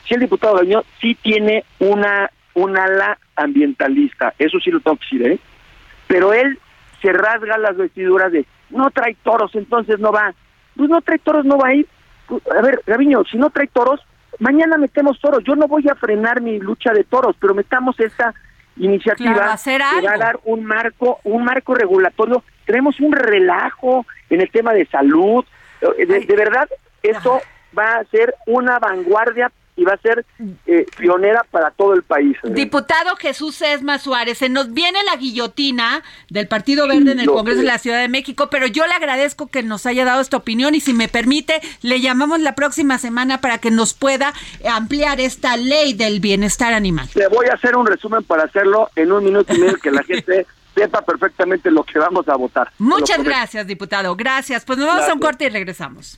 [0.07, 5.05] Si el diputado Gaviño sí tiene una, un ala ambientalista, eso sí lo tengo que
[5.05, 5.39] decir, ¿eh?
[6.07, 6.59] pero él
[7.01, 10.33] se rasga las vestiduras de no trae toros, entonces no va.
[10.75, 11.87] Pues no trae toros, no va a ir.
[12.57, 14.01] A ver, Gaviño, si no trae toros,
[14.39, 15.43] mañana metemos toros.
[15.43, 18.33] Yo no voy a frenar mi lucha de toros, pero metamos esta
[18.75, 22.43] iniciativa Claro, hacer que va a dar un marco, un marco regulatorio.
[22.65, 25.45] Tenemos un relajo en el tema de salud.
[25.81, 26.69] Eh, De, de verdad,
[27.01, 27.39] esto
[27.77, 30.25] va a ser una vanguardia y va a ser
[30.65, 32.35] eh, pionera para todo el país.
[32.43, 37.61] Diputado Jesús Esma Suárez, se nos viene la guillotina del Partido Verde en el Congreso
[37.61, 40.75] de la Ciudad de México, pero yo le agradezco que nos haya dado esta opinión
[40.75, 44.33] y si me permite, le llamamos la próxima semana para que nos pueda
[44.69, 47.07] ampliar esta ley del bienestar animal.
[47.13, 50.03] Te voy a hacer un resumen para hacerlo en un minuto y medio que la
[50.03, 52.71] gente sepa perfectamente lo que vamos a votar.
[52.77, 54.15] Muchas gracias, diputado.
[54.15, 54.65] Gracias.
[54.65, 56.17] Pues nos vamos a un corte y regresamos.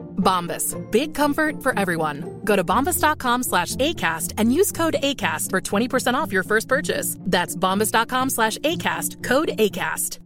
[0.21, 0.77] Bombas.
[0.91, 2.39] Big comfort for everyone.
[2.45, 7.17] Go to bombas.com slash ACAST and use code ACAST for 20% off your first purchase.
[7.21, 9.23] That's bombas.com slash ACAST.
[9.23, 10.19] Code ACAST.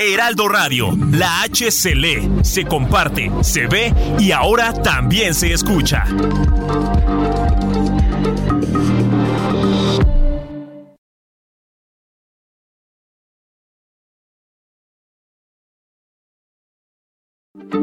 [0.00, 6.04] Heraldo Radio, la H se lee, se comparte, se ve y ahora también se escucha.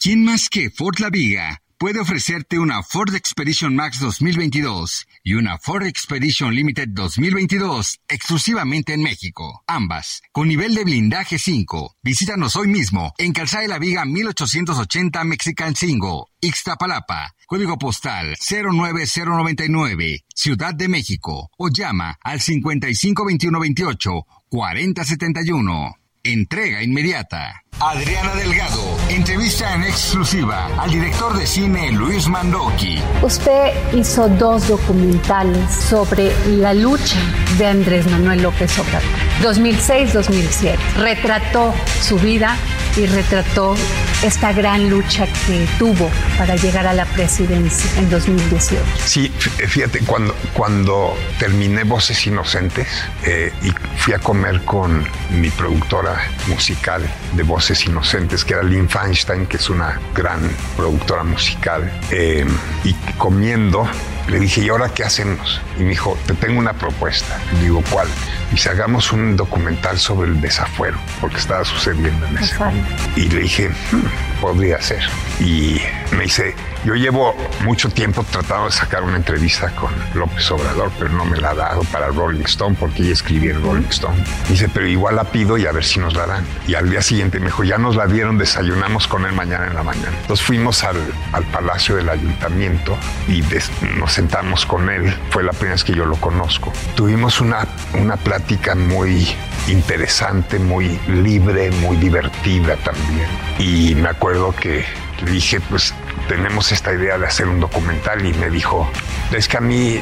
[0.00, 5.58] ¿Quién más que Ford La Viga puede ofrecerte una Ford Expedition Max 2022 y una
[5.58, 9.64] Ford Expedition Limited 2022 exclusivamente en México?
[9.66, 11.96] Ambas con nivel de blindaje 5.
[12.00, 17.34] Visítanos hoy mismo en Calzada de la Viga 1880 Mexican 5, Ixtapalapa.
[17.48, 21.50] Código postal 09099, Ciudad de México.
[21.58, 25.97] O llama al 552128 4071.
[26.28, 27.62] Entrega inmediata.
[27.80, 32.98] Adriana Delgado, entrevista en exclusiva al director de cine Luis Mandoki.
[33.22, 37.18] Usted hizo dos documentales sobre la lucha
[37.56, 39.08] de Andrés Manuel López Obrador,
[39.40, 40.76] 2006-2007.
[40.98, 42.58] Retrató su vida
[42.98, 43.74] y retrató
[44.22, 48.82] esta gran lucha que tuvo para llegar a la presidencia en 2018.
[49.04, 52.88] Sí, fíjate, cuando, cuando terminé Voces Inocentes
[53.24, 57.02] eh, y fui a comer con mi productora musical
[57.34, 60.40] de Voces Inocentes, que era Lynn Feinstein, que es una gran
[60.76, 62.44] productora musical, eh,
[62.84, 63.88] y comiendo,
[64.28, 65.60] le dije, ¿y ahora qué hacemos?
[65.78, 67.38] Y me dijo, te tengo una propuesta.
[67.56, 68.08] Y digo, ¿cuál?
[68.50, 72.94] Dice, hagamos un documental sobre el desafuero, porque estaba sucediendo en ese momento.
[73.16, 75.02] Y le dije, "Hmm, podría ser.
[75.40, 75.80] Y
[76.12, 81.10] me dice, yo llevo mucho tiempo tratando de sacar una entrevista con López Obrador, pero
[81.10, 84.16] no me la ha dado para Rolling Stone, porque ella escribía en Rolling Stone.
[84.48, 86.44] Dice, pero igual la pido y a ver si nos la dan.
[86.66, 89.74] Y al día siguiente me dijo, ya nos la dieron, desayunamos con él mañana en
[89.74, 90.12] la mañana.
[90.22, 90.96] Entonces fuimos al,
[91.32, 92.96] al Palacio del Ayuntamiento
[93.28, 95.14] y des- nos sentamos con él.
[95.30, 96.72] Fue la primera vez que yo lo conozco.
[96.96, 99.28] Tuvimos una, una plática muy
[99.68, 103.28] interesante, muy libre, muy divertida también.
[103.58, 104.27] Y me acuerdo
[104.60, 104.84] que
[105.24, 105.94] le dije, pues
[106.28, 108.88] tenemos esta idea de hacer un documental y me dijo,
[109.32, 110.00] es que a mí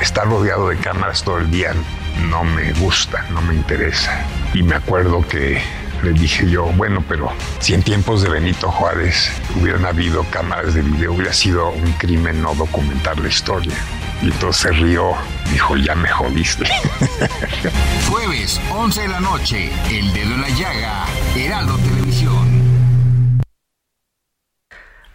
[0.00, 1.72] estar rodeado de cámaras todo el día
[2.28, 4.26] no me gusta, no me interesa.
[4.54, 5.62] Y me acuerdo que
[6.02, 7.30] le dije yo, bueno, pero
[7.60, 9.30] si en tiempos de Benito Juárez
[9.60, 13.74] hubieran habido cámaras de video, hubiera sido un crimen no documentar la historia.
[14.22, 15.12] Y entonces rió,
[15.52, 16.64] dijo, ya me jodiste.
[18.10, 21.06] Jueves, 11 de la noche, El Dedo en la Llaga,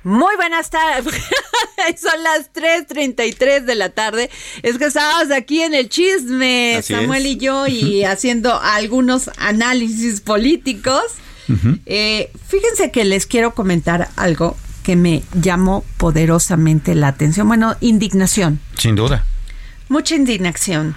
[0.06, 1.04] Muy buenas tardes.
[2.00, 4.30] Son las 3:33 de la tarde.
[4.62, 7.32] Es que estábamos aquí en el chisme, Así Samuel es.
[7.32, 11.02] y yo, y haciendo algunos análisis políticos.
[11.88, 17.48] Eh, fíjense que les quiero comentar algo que me llamó poderosamente la atención.
[17.48, 18.60] Bueno, indignación.
[18.78, 19.26] Sin duda.
[19.90, 20.96] Mucha indignación.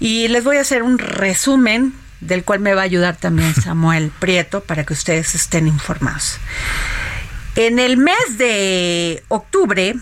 [0.00, 4.10] Y les voy a hacer un resumen del cual me va a ayudar también Samuel
[4.18, 6.38] Prieto para que ustedes estén informados.
[7.54, 9.94] En el mes de octubre,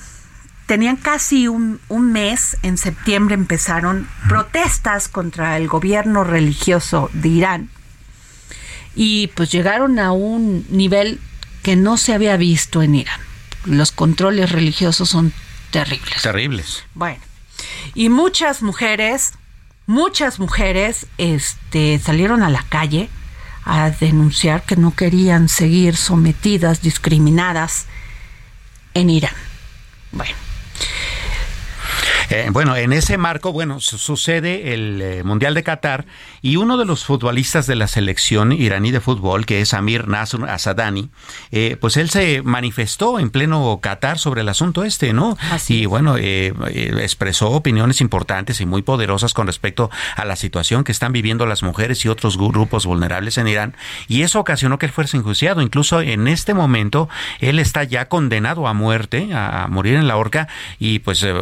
[0.66, 7.70] tenían casi un, un mes, en septiembre empezaron protestas contra el gobierno religioso de Irán
[8.94, 11.20] y pues llegaron a un nivel
[11.62, 13.20] que no se había visto en Irán.
[13.64, 15.32] Los controles religiosos son
[15.70, 16.22] terribles.
[16.22, 16.84] Terribles.
[16.94, 17.20] Bueno,
[17.94, 19.32] y muchas mujeres,
[19.86, 23.10] muchas mujeres este, salieron a la calle
[23.64, 27.87] a denunciar que no querían seguir sometidas, discriminadas
[28.94, 29.35] en Irán.
[30.12, 30.35] Bueno.
[32.30, 36.06] Eh, bueno, en ese marco, bueno, su- sucede el eh, Mundial de Qatar
[36.42, 40.44] y uno de los futbolistas de la selección iraní de fútbol, que es Amir Nasr
[40.48, 41.10] Asadani,
[41.50, 45.36] eh, pues él se manifestó en pleno Qatar sobre el asunto este, ¿no?
[45.74, 50.84] y bueno, eh, eh, expresó opiniones importantes y muy poderosas con respecto a la situación
[50.84, 53.74] que están viviendo las mujeres y otros grupos vulnerables en Irán
[54.08, 55.62] y eso ocasionó que él fuese enjuiciado.
[55.62, 57.08] Incluso en este momento
[57.40, 61.34] él está ya condenado a muerte, a, a morir en la horca y pues eh,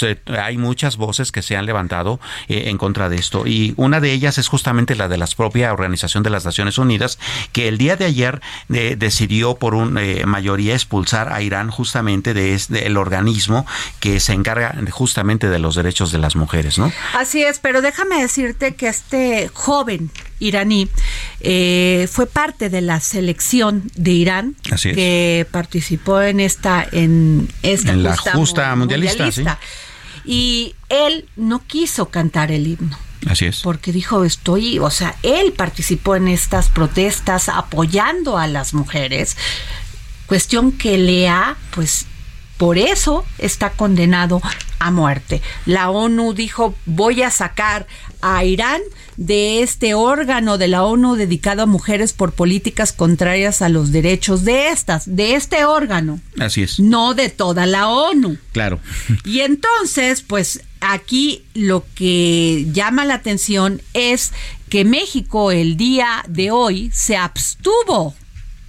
[0.00, 3.74] vamos, eh, hay muchas voces que se han levantado eh, en contra de esto y
[3.76, 7.18] una de ellas es justamente la de la propia Organización de las Naciones Unidas
[7.52, 8.40] que el día de ayer
[8.72, 13.66] eh, decidió por una mayoría expulsar a Irán justamente de este, el organismo
[14.00, 16.92] que se encarga justamente de los derechos de las mujeres, ¿no?
[17.18, 20.10] Así es, pero déjame decirte que este joven
[20.40, 20.88] iraní
[21.40, 24.94] eh, fue parte de la selección de Irán Así es.
[24.96, 29.44] que participó en esta en esta En la justa mu- mundialista, sí.
[30.24, 33.60] Y él no quiso cantar el himno Así es.
[33.60, 39.36] porque dijo estoy, o sea, él participó en estas protestas apoyando a las mujeres,
[40.26, 42.06] cuestión que le ha, pues,
[42.56, 44.42] por eso está condenado
[44.78, 45.40] a muerte.
[45.66, 47.86] La ONU dijo voy a sacar
[48.20, 48.80] a Irán
[49.20, 54.46] de este órgano de la ONU dedicado a mujeres por políticas contrarias a los derechos
[54.46, 56.80] de estas, de este órgano, Así es.
[56.80, 58.38] no de toda la ONU.
[58.52, 58.80] Claro.
[59.26, 64.32] Y entonces, pues aquí lo que llama la atención es
[64.70, 68.14] que México el día de hoy se abstuvo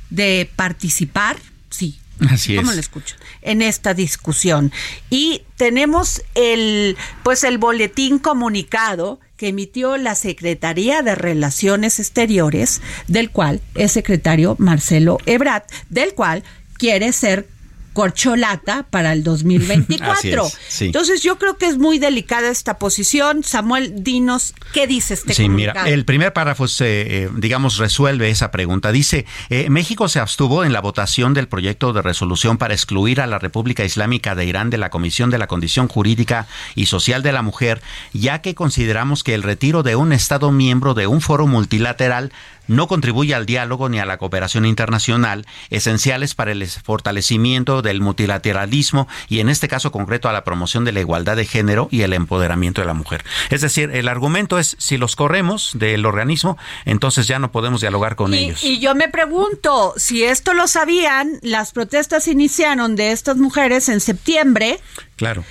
[0.09, 1.37] de participar,
[1.69, 1.97] sí.
[2.29, 2.75] Así ¿Cómo es.
[2.75, 3.15] lo escucho?
[3.41, 4.73] En esta discusión.
[5.09, 13.31] Y tenemos el, pues el boletín comunicado que emitió la Secretaría de Relaciones Exteriores, del
[13.31, 16.43] cual es secretario Marcelo Ebrat, del cual
[16.77, 17.47] quiere ser
[17.93, 20.11] corcholata para el 2024.
[20.11, 20.85] Así es, sí.
[20.85, 23.43] Entonces yo creo que es muy delicada esta posición.
[23.43, 25.85] Samuel, dinos, ¿qué dice este Sí, comunicado?
[25.85, 28.91] mira, el primer párrafo, se, eh, digamos, resuelve esa pregunta.
[28.91, 33.27] Dice, eh, México se abstuvo en la votación del proyecto de resolución para excluir a
[33.27, 37.31] la República Islámica de Irán de la Comisión de la Condición Jurídica y Social de
[37.31, 37.81] la Mujer,
[38.13, 42.31] ya que consideramos que el retiro de un Estado miembro de un foro multilateral
[42.71, 49.07] no contribuye al diálogo ni a la cooperación internacional, esenciales para el fortalecimiento del multilateralismo
[49.27, 52.13] y en este caso concreto a la promoción de la igualdad de género y el
[52.13, 53.23] empoderamiento de la mujer.
[53.49, 58.15] Es decir, el argumento es, si los corremos del organismo, entonces ya no podemos dialogar
[58.15, 58.63] con y, ellos.
[58.63, 63.99] y yo me pregunto, si esto lo sabían, las protestas iniciaron de estas mujeres en
[63.99, 64.79] septiembre,
[65.17, 65.43] Claro.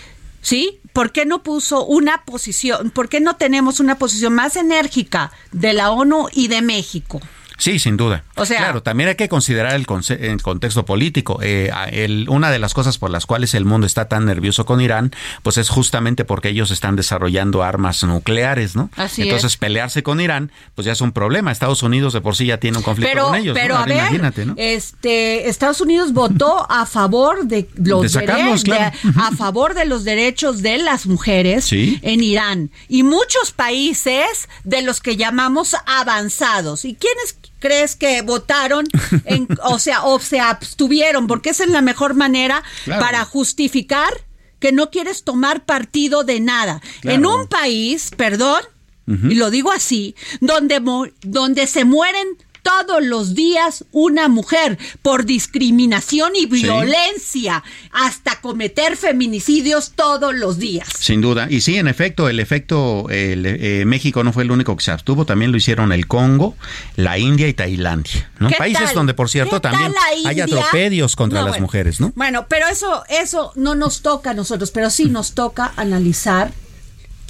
[0.42, 0.79] ¿sí?
[0.92, 5.72] ¿Por qué no puso una posición, por qué no tenemos una posición más enérgica de
[5.72, 7.20] la ONU y de México?
[7.60, 8.24] Sí, sin duda.
[8.36, 11.38] O sea- claro, también hay que considerar el, conce- el contexto político.
[11.42, 14.64] Eh, a- el- una de las cosas por las cuales el mundo está tan nervioso
[14.66, 18.90] con Irán, pues es justamente porque ellos están desarrollando armas nucleares, ¿no?
[18.96, 19.56] Así Entonces es.
[19.56, 21.52] pelearse con Irán, pues ya es un problema.
[21.52, 23.54] Estados Unidos de por sí ya tiene un conflicto Pero, con ellos.
[23.54, 23.60] ¿no?
[23.60, 24.54] pero a Ahora ver, imagínate, ¿no?
[24.56, 28.96] este, Estados Unidos votó a favor de los De sacarlos, dere- claro.
[29.02, 31.98] de- a favor de los derechos de las mujeres Sí.
[32.02, 36.84] en Irán y muchos países de los que llamamos avanzados.
[36.84, 38.86] ¿Y quiénes crees que votaron,
[39.24, 41.26] en, o sea, o se abstuvieron?
[41.28, 43.00] Porque esa es la mejor manera Claro.
[43.02, 44.12] para justificar
[44.58, 46.82] que no quieres tomar partido de nada.
[47.00, 47.16] Claro.
[47.16, 48.62] En un país, perdón,
[49.06, 50.80] y lo digo así, donde,
[51.22, 52.26] donde se mueren
[52.62, 60.88] todos los días una mujer por discriminación y violencia hasta cometer feminicidios todos los días.
[60.98, 61.46] Sin duda.
[61.50, 64.90] Y sí, en efecto, el efecto, el, eh, México no fue el único que se
[64.90, 66.56] abstuvo, también lo hicieron el Congo,
[66.96, 68.48] la India y Tailandia, ¿no?
[68.48, 68.94] ¿Qué Países tal?
[68.94, 70.44] donde, por cierto, ¿Qué tal también hay India?
[70.44, 71.62] atropellos contra No, las bueno.
[71.66, 72.12] mujeres, ¿no?
[72.14, 76.52] Bueno, pero eso, eso no nos toca a nosotros, pero sí nos toca analizar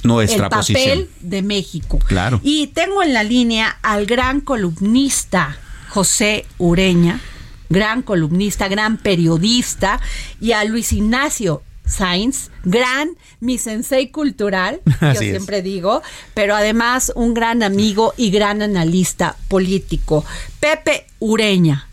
[0.03, 1.07] Nuestra el papel posición.
[1.21, 1.99] de México.
[1.99, 2.39] Claro.
[2.43, 5.57] Y tengo en la línea al gran columnista
[5.89, 7.19] José Ureña,
[7.69, 9.99] gran columnista, gran periodista,
[10.39, 15.19] y a Luis Ignacio Sainz, gran mi sensei cultural, yo es.
[15.19, 16.01] siempre digo,
[16.33, 20.23] pero además un gran amigo y gran analista político.
[20.59, 21.87] Pepe Ureña,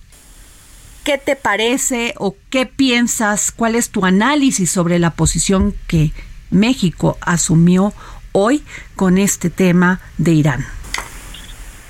[1.04, 3.50] ¿qué te parece o qué piensas?
[3.50, 6.12] ¿Cuál es tu análisis sobre la posición que
[6.50, 7.92] México asumió
[8.32, 8.62] hoy
[8.96, 10.64] con este tema de Irán?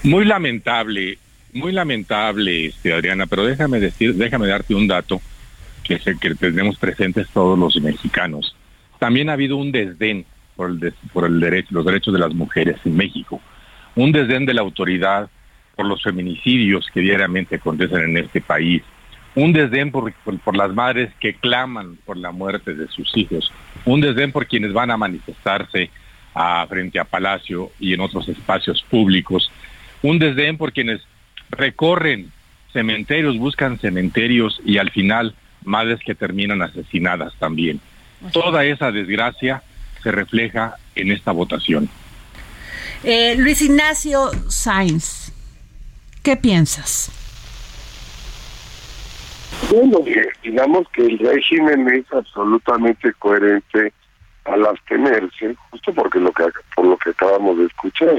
[0.02, 1.18] Muy lamentable,
[1.52, 5.20] muy lamentable, este, Adriana, pero déjame decir, déjame darte un dato
[5.82, 8.54] que es el que tenemos presentes todos los mexicanos.
[8.98, 12.34] También ha habido un desdén por el, des- por el derecho, los derechos de las
[12.34, 13.40] mujeres en México,
[13.94, 15.30] un desdén de la autoridad
[15.76, 18.82] por los feminicidios que diariamente acontecen en este país,
[19.34, 23.52] un desdén por, por- por las madres que claman por la muerte de sus hijos,
[23.84, 25.90] un desdén por quienes van a manifestarse
[26.34, 29.50] a- frente a Palacio y en otros espacios públicos,
[30.02, 31.00] un desdén por quienes
[31.50, 32.30] recorren
[32.72, 37.80] cementerios, buscan cementerios y al final madres que terminan asesinadas también.
[38.32, 39.62] Toda esa desgracia
[40.02, 41.88] se refleja en esta votación.
[43.04, 45.32] Eh, Luis Ignacio Sainz,
[46.22, 47.10] ¿qué piensas?
[49.70, 49.98] Bueno,
[50.42, 53.92] digamos que el régimen es absolutamente coherente
[54.44, 56.44] al abstenerse, justo porque lo que
[56.74, 58.18] por lo que acabamos de escuchar.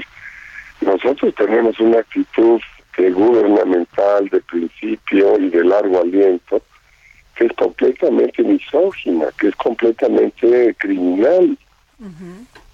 [0.82, 2.62] Nosotros tenemos una actitud
[2.98, 6.62] eh, gubernamental de principio y de largo aliento
[7.36, 11.58] que es completamente misógina, que es completamente criminal.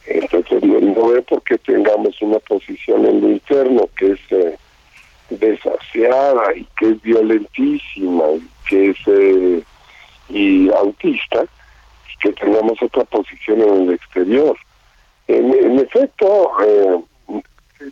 [0.08, 4.58] Entonces no, no veo por qué tengamos una posición en lo interno que es eh,
[5.30, 9.64] desaseada y que es violentísima y que es eh,
[10.30, 14.58] y autista y que tengamos otra posición en el exterior.
[15.28, 17.00] En, efecto, eh,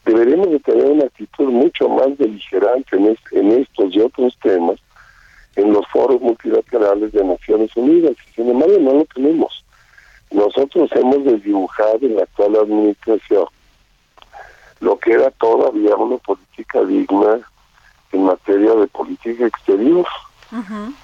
[0.06, 4.80] deberíamos de tener una actitud mucho más beligerante en, es- en estos y otros temas
[5.56, 8.14] en los foros multilaterales de Naciones Unidas.
[8.36, 9.64] Sin embargo, no lo tenemos.
[10.32, 13.46] Nosotros hemos desdibujado en la actual administración
[14.80, 17.40] lo que era todavía una política digna
[18.12, 20.06] en materia de política exterior.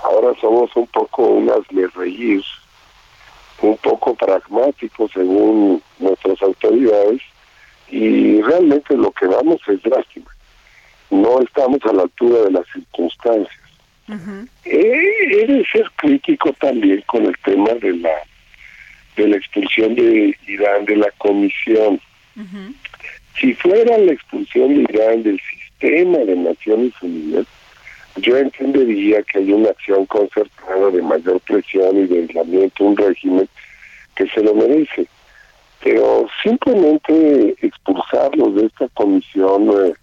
[0.04, 2.44] Ahora somos un poco unas de reír,
[3.62, 7.22] un poco pragmáticos según nuestras autoridades
[7.90, 10.32] y realmente lo que damos es drástica.
[11.10, 13.60] No estamos a la altura de las circunstancias.
[14.66, 18.10] He, he de ser crítico también con el tema de la
[19.16, 22.00] de la expulsión de Irán de la comisión.
[23.40, 27.46] Si fuera la expulsión de Irán del sistema de Naciones Unidas,
[28.22, 33.48] yo entendería que hay una acción concertada de mayor presión y de aislamiento, un régimen
[34.16, 35.08] que se lo merece.
[35.84, 39.94] Pero simplemente expulsarlos de esta comisión eh,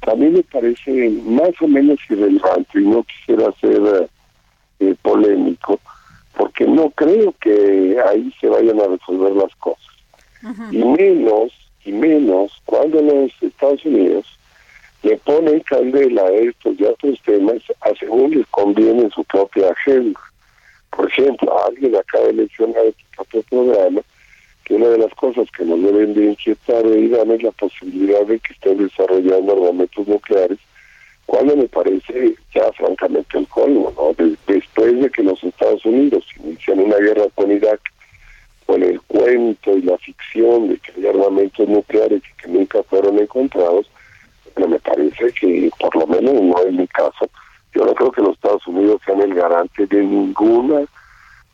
[0.00, 4.08] también me parece más o menos irrelevante y no quisiera ser eh,
[4.80, 5.78] eh, polémico,
[6.36, 9.78] porque no creo que ahí se vayan a resolver las cosas.
[10.72, 11.52] Y menos,
[11.84, 14.26] y menos cuando los Estados Unidos
[15.04, 19.22] le ponen candela a estos y a otros temas a según les conviene en su
[19.22, 20.18] propia agenda.
[20.90, 24.00] Por ejemplo, alguien acaba de mencionar en tu propio programa
[24.64, 28.22] que una de las cosas que nos deben de inquietar de Irán es la posibilidad
[28.26, 30.58] de que estén desarrollando armamentos nucleares,
[31.26, 34.12] cuando me parece ya francamente el colmo, ¿no?
[34.14, 37.80] De- después de que los Estados Unidos inician una guerra con Irak,
[38.66, 43.18] con el cuento y la ficción de que hay armamentos nucleares y que nunca fueron
[43.18, 43.90] encontrados,
[44.54, 47.28] pero me parece que, por lo menos no es mi caso,
[47.74, 50.84] yo no creo que los Estados Unidos sean el garante de ninguna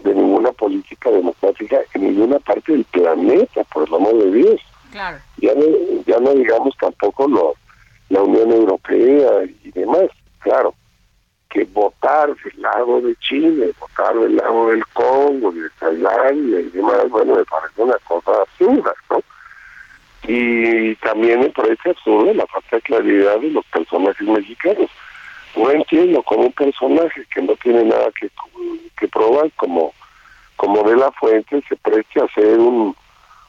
[0.00, 4.60] de ninguna política democrática en ninguna parte del planeta, por el amor de Dios.
[4.92, 5.18] Claro.
[5.38, 5.64] Ya no,
[6.06, 7.54] ya no digamos tampoco lo,
[8.08, 10.08] la Unión Europea y demás.
[10.38, 10.72] Claro,
[11.50, 17.08] que votar del lado de Chile, votar del lado del Congo, de Tailandia y demás,
[17.10, 19.20] bueno, me parece una cosa absurda, ¿no?
[20.28, 24.88] Y también me parece absurda la falta de claridad de los personajes mexicanos.
[25.56, 28.30] No entiendo cómo un personaje que no tiene nada que,
[28.98, 29.92] que probar, como,
[30.56, 32.94] como de la fuente, se preste a ser un,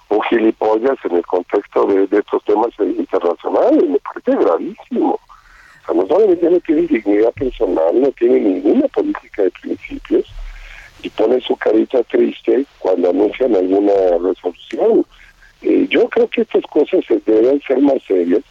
[0.07, 3.84] un gilipollas en el contexto de, de estos temas internacionales.
[3.89, 5.12] Me parece gravísimo.
[5.12, 10.26] O sea, lamentablemente no tiene dignidad personal, no tiene ninguna política de principios
[11.03, 13.93] y pone su carita triste cuando anuncian alguna
[14.24, 15.05] resolución.
[15.62, 18.42] Eh, yo creo que estas cosas deben ser más serias,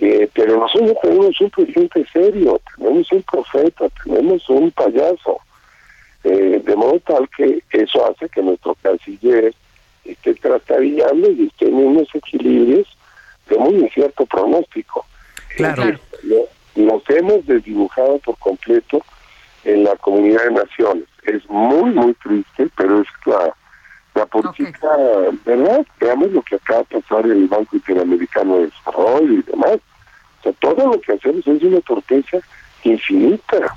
[0.00, 5.38] eh, pero nosotros tenemos un presidente serio, tenemos un profeta, tenemos un payaso,
[6.24, 9.52] eh, de modo tal que eso hace que nuestro canciller
[10.04, 12.86] esté trastabillando y esté en unos equilibrios
[13.48, 15.04] de muy incierto pronóstico.
[15.56, 15.82] Claro.
[15.84, 19.02] Eh, lo- nos hemos desdibujado por completo
[19.64, 21.04] en la comunidad de naciones.
[21.24, 23.52] Es muy, muy triste, pero es la,
[24.18, 24.88] la política,
[25.44, 25.86] ¿verdad?
[26.00, 29.78] Veamos lo que acaba de pasar en el Banco Interamericano de Desarrollo y demás.
[30.40, 32.38] O sea, todo lo que hacemos es una torpeza
[32.84, 33.74] infinita.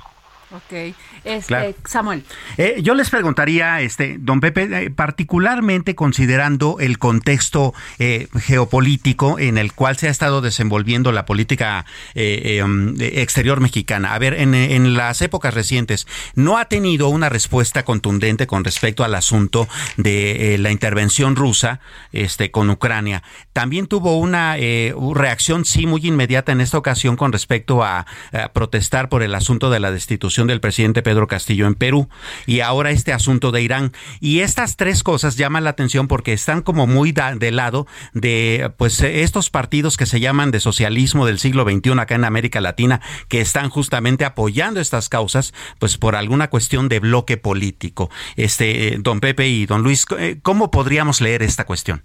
[0.54, 0.94] Ok.
[1.24, 1.74] Este, Claro.
[1.86, 2.24] Samuel.
[2.58, 9.56] Eh, yo les preguntaría, este, don Pepe, eh, particularmente considerando el contexto eh, geopolítico en
[9.56, 14.14] el cual se ha estado desenvolviendo la política eh, eh, um, exterior mexicana.
[14.14, 19.04] A ver, en, en las épocas recientes, ¿no ha tenido una respuesta contundente con respecto
[19.04, 21.80] al asunto de eh, la intervención rusa
[22.12, 23.22] este, con Ucrania?
[23.52, 28.52] También tuvo una eh, reacción, sí, muy inmediata en esta ocasión con respecto a, a
[28.52, 32.08] protestar por el asunto de la destitución del presidente Pedro Castillo en Perú
[32.46, 33.92] y ahora este asunto de Irán.
[34.20, 39.00] Y estas tres cosas llaman la atención porque están como muy de lado de pues
[39.02, 43.00] eh, estos partidos que se llaman de socialismo del siglo XXI acá en América Latina
[43.28, 48.10] que están justamente apoyando estas causas pues por alguna cuestión de bloque político.
[48.36, 52.02] Este eh, don Pepe y don Luis, eh, ¿cómo podríamos leer esta cuestión?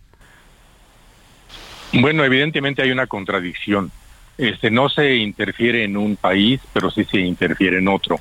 [1.94, 3.92] Bueno, evidentemente hay una contradicción.
[4.38, 8.20] Este, no se interfiere en un país, pero sí se interfiere en otro.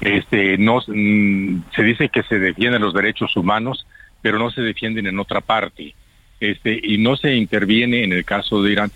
[0.00, 3.86] Este, no, mm, se dice que se defienden los derechos humanos,
[4.22, 5.94] pero no se defienden en otra parte.
[6.40, 8.92] Este, y no se interviene en el caso de Irán,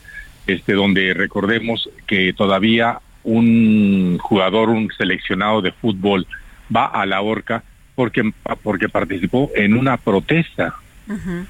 [0.46, 6.26] este, donde recordemos que todavía un jugador, un seleccionado de fútbol
[6.74, 7.62] va a la horca
[7.94, 10.76] porque, porque participó en una protesta.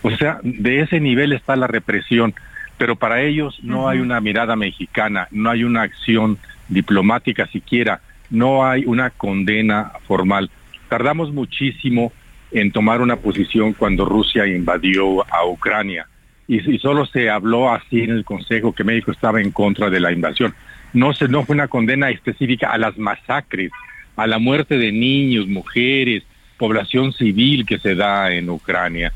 [0.03, 2.35] O sea, de ese nivel está la represión,
[2.83, 6.37] pero para ellos no hay una mirada mexicana, no hay una acción
[6.69, 10.51] diplomática siquiera, no hay una condena formal.
[10.89, 12.13] Tardamos muchísimo
[12.51, 16.09] en tomar una posición cuando Rusia invadió a Ucrania
[16.49, 20.01] y, y solo se habló así en el Consejo que México estaba en contra de
[20.01, 20.53] la invasión.
[20.93, 23.71] No se no fue una condena específica a las masacres,
[24.17, 26.25] a la muerte de niños, mujeres,
[26.59, 29.13] población civil que se da en Ucrania.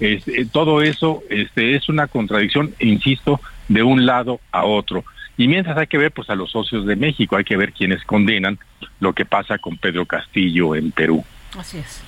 [0.00, 5.04] Este, todo eso este, es una contradicción, insisto, de un lado a otro.
[5.36, 8.04] Y mientras hay que ver pues a los socios de México, hay que ver quienes
[8.04, 8.58] condenan
[9.00, 11.24] lo que pasa con Pedro Castillo en Perú.
[11.56, 12.02] Así es.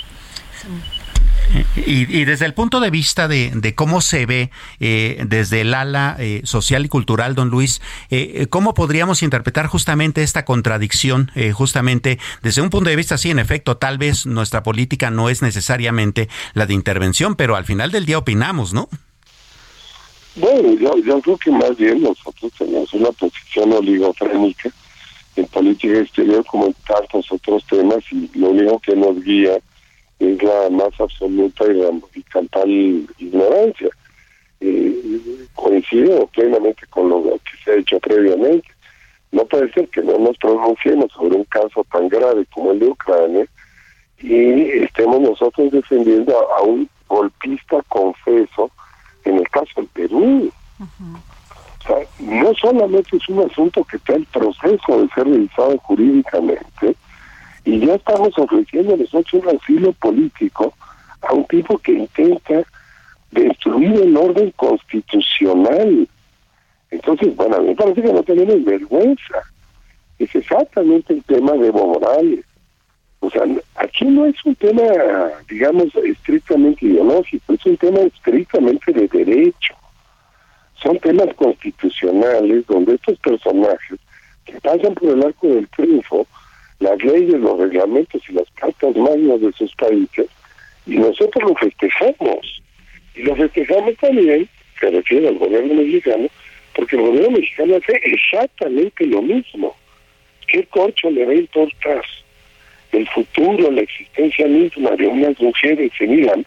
[1.74, 6.16] Y, y desde el punto de vista de, cómo se ve eh, desde el ala
[6.18, 7.80] eh, social y cultural, don Luis,
[8.11, 11.30] eh, eh, ¿cómo podríamos interpretar justamente esta contradicción?
[11.34, 15.28] eh, justamente desde un punto de vista, sí, en efecto, tal vez nuestra política no
[15.28, 18.88] es necesariamente la de intervención, pero al final del día opinamos, ¿no?
[20.36, 24.70] Bueno, yo, yo creo que más bien nosotros tenemos una posición oligofrénica
[25.36, 29.59] en política exterior como en tantos otros temas y lo único que nos guía
[30.20, 32.70] es la más absoluta y ramificatal
[33.18, 33.88] ignorancia.
[34.60, 38.68] Eh, coincido plenamente con lo que se ha hecho previamente.
[39.32, 42.88] No puede ser que no nos pronunciemos sobre un caso tan grave como el de
[42.88, 43.46] Ucrania
[44.18, 48.70] y estemos nosotros defendiendo a, a un golpista confeso
[49.24, 50.52] en el caso del Perú.
[50.80, 56.96] O sea, no solamente es un asunto que está en proceso de ser revisado jurídicamente,
[57.64, 60.74] y ya estamos ofreciendo nosotros un asilo político
[61.22, 62.62] a un tipo que intenta
[63.30, 66.08] destruir el orden constitucional.
[66.90, 69.42] Entonces, bueno, a mí me parece que no tenemos vergüenza.
[70.18, 72.44] Es exactamente el tema de Evo Morales.
[73.20, 73.42] O sea,
[73.76, 74.82] aquí no es un tema,
[75.48, 79.74] digamos, estrictamente ideológico, es un tema estrictamente de derecho.
[80.82, 84.00] Son temas constitucionales donde estos personajes
[84.46, 86.26] que pasan por el arco del triunfo
[86.80, 90.26] las leyes, los reglamentos y las cartas magnas de sus países,
[90.86, 92.62] y nosotros lo festejamos.
[93.14, 94.48] Y lo festejamos también,
[94.80, 96.26] se refiere al gobierno mexicano,
[96.74, 99.76] porque el gobierno mexicano hace exactamente lo mismo.
[100.48, 102.02] ¿Qué corcho le va a importar
[102.92, 106.46] el futuro, la existencia misma de unas mujeres en Irán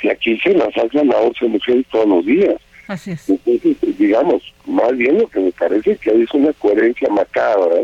[0.00, 2.56] si aquí se las hacen a 11 mujeres todos los días?
[2.88, 3.28] Así es.
[3.28, 7.82] Entonces, digamos, más bien lo que me parece que hay es una coherencia macabra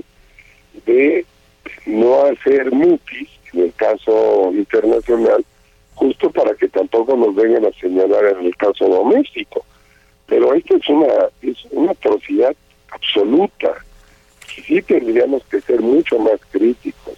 [0.87, 1.25] de
[1.87, 5.45] no hacer mutis en el caso internacional,
[5.95, 9.65] justo para que tampoco nos vengan a señalar en el caso doméstico.
[10.27, 11.07] Pero esto es una,
[11.43, 12.55] es una atrocidad
[12.91, 13.75] absoluta
[14.69, 17.15] sí tendríamos que ser mucho más críticos.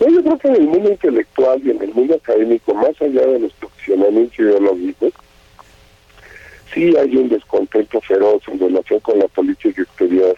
[0.00, 3.40] Yo creo que en el mundo intelectual y en el mundo académico, más allá de
[3.40, 5.12] los posicionamientos ideológicos,
[6.72, 10.36] sí hay un descontento feroz en relación con la política exterior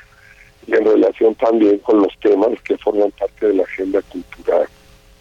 [0.69, 4.69] y en relación también con los temas que forman parte de la agenda cultural.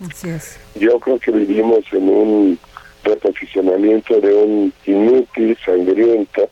[0.07, 0.59] Así es.
[0.75, 2.59] Yo creo que vivimos en un
[3.03, 6.49] reposicionamiento de un inútil, sangriento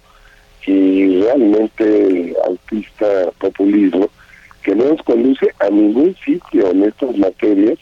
[0.65, 3.05] y realmente autista
[3.37, 4.09] populismo
[4.63, 7.77] que no nos conduce a ningún sitio en estas materias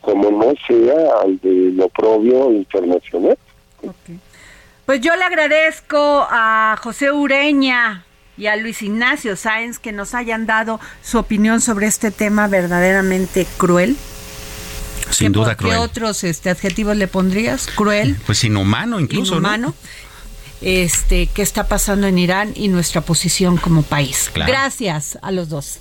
[0.00, 3.36] como no sea al de lo propio internacional.
[4.86, 8.04] Pues yo le agradezco a José Ureña
[8.36, 13.46] y a Luis Ignacio Sáenz que nos hayan dado su opinión sobre este tema verdaderamente
[13.58, 13.96] cruel.
[15.10, 15.78] Sin ¿Qué- duda ¿Qué cruel.
[15.78, 17.66] otros este, adjetivos le pondrías?
[17.74, 19.48] Cruel, Pues inhumano incluso, ¿no?
[19.54, 19.74] inhumano.
[20.62, 24.30] Este, ¿qué está pasando en Irán y nuestra posición como país?
[24.32, 24.50] Claro.
[24.52, 25.78] Gracias a los dos.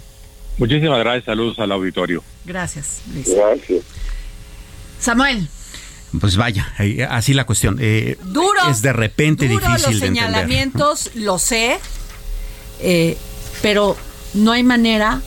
[0.57, 2.23] Muchísimas gracias, saludos al auditorio.
[2.45, 3.29] Gracias, Luis.
[3.33, 3.83] Gracias.
[4.99, 5.47] Samuel,
[6.19, 7.77] Pues vaya, eh, así la cuestión.
[7.79, 8.59] Eh, duro.
[8.69, 10.23] Es de repente duro difícil los de entender.
[10.25, 11.79] señalamientos, lo sé,
[12.81, 13.17] eh,
[13.61, 13.95] pero
[14.33, 15.21] no hay manera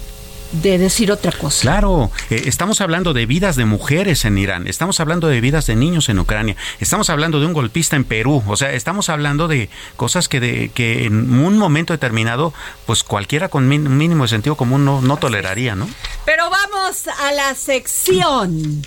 [0.63, 1.63] de decir otra cosa.
[1.63, 5.75] Claro, eh, estamos hablando de vidas de mujeres en Irán, estamos hablando de vidas de
[5.77, 9.69] niños en Ucrania, estamos hablando de un golpista en Perú, o sea, estamos hablando de
[9.97, 12.55] cosas que, de, que en un momento determinado,
[12.87, 15.89] pues cualquiera con un mínimo de sentido común no, no toleraría, ¿no?
[16.25, 18.83] Pero vamos a la sección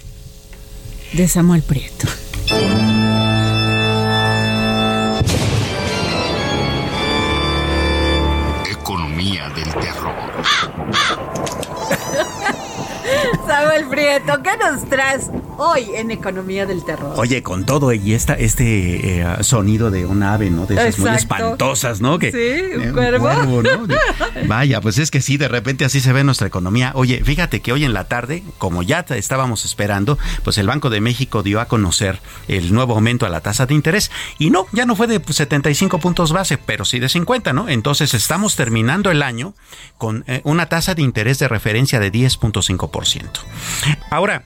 [1.14, 2.08] de Samuel Prieto.
[13.86, 17.14] Prieto, ¿qué nos traes hoy en Economía del Terror?
[17.18, 20.66] Oye, con todo y esta, este eh, sonido de un ave, ¿no?
[20.66, 22.20] De esas muy espantosas, ¿no?
[22.20, 23.64] Que, Sí, un eh, cuervo.
[23.64, 23.88] ¿no?
[24.48, 26.92] Vaya, pues es que sí, de repente así se ve nuestra economía.
[26.96, 31.02] Oye, fíjate que hoy en la tarde, como ya estábamos esperando, pues el Banco de
[31.02, 34.12] México dio a conocer el nuevo aumento a la tasa de interés.
[34.38, 37.70] Y no, ya no fue de pues, 75 puntos base, pero sí de 50, ¿no?
[37.70, 39.54] Entonces estamos terminando el año
[39.98, 43.28] con eh, una tasa de interés de referencia de 10.5%.
[44.10, 44.44] Ahora,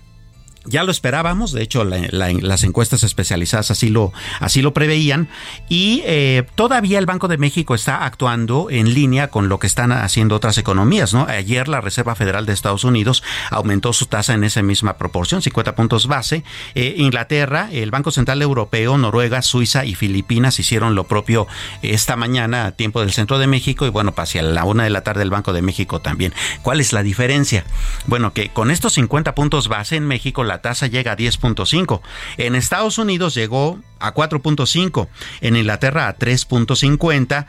[0.65, 5.27] ya lo esperábamos, de hecho la- la- las encuestas especializadas así lo, así lo preveían
[5.69, 9.91] y eh, todavía el Banco de México está actuando en línea con lo que están
[9.91, 11.13] haciendo otras economías.
[11.13, 11.25] ¿no?
[11.27, 15.75] Ayer la Reserva Federal de Estados Unidos aumentó su tasa en esa misma proporción, 50
[15.75, 16.43] puntos base.
[16.75, 21.47] Eh, Inglaterra, el Banco Central Europeo, Noruega, Suiza y Filipinas hicieron lo propio
[21.81, 24.89] esta mañana a tiempo del centro de México y bueno, pues hacia la una de
[24.91, 26.33] la tarde el Banco de México también.
[26.61, 27.63] ¿Cuál es la diferencia?
[28.05, 32.01] Bueno, que con estos 50 puntos base en México la tasa llega a 10.5.
[32.37, 35.07] En Estados Unidos llegó a 4.5.
[35.39, 37.45] En Inglaterra a 3.50.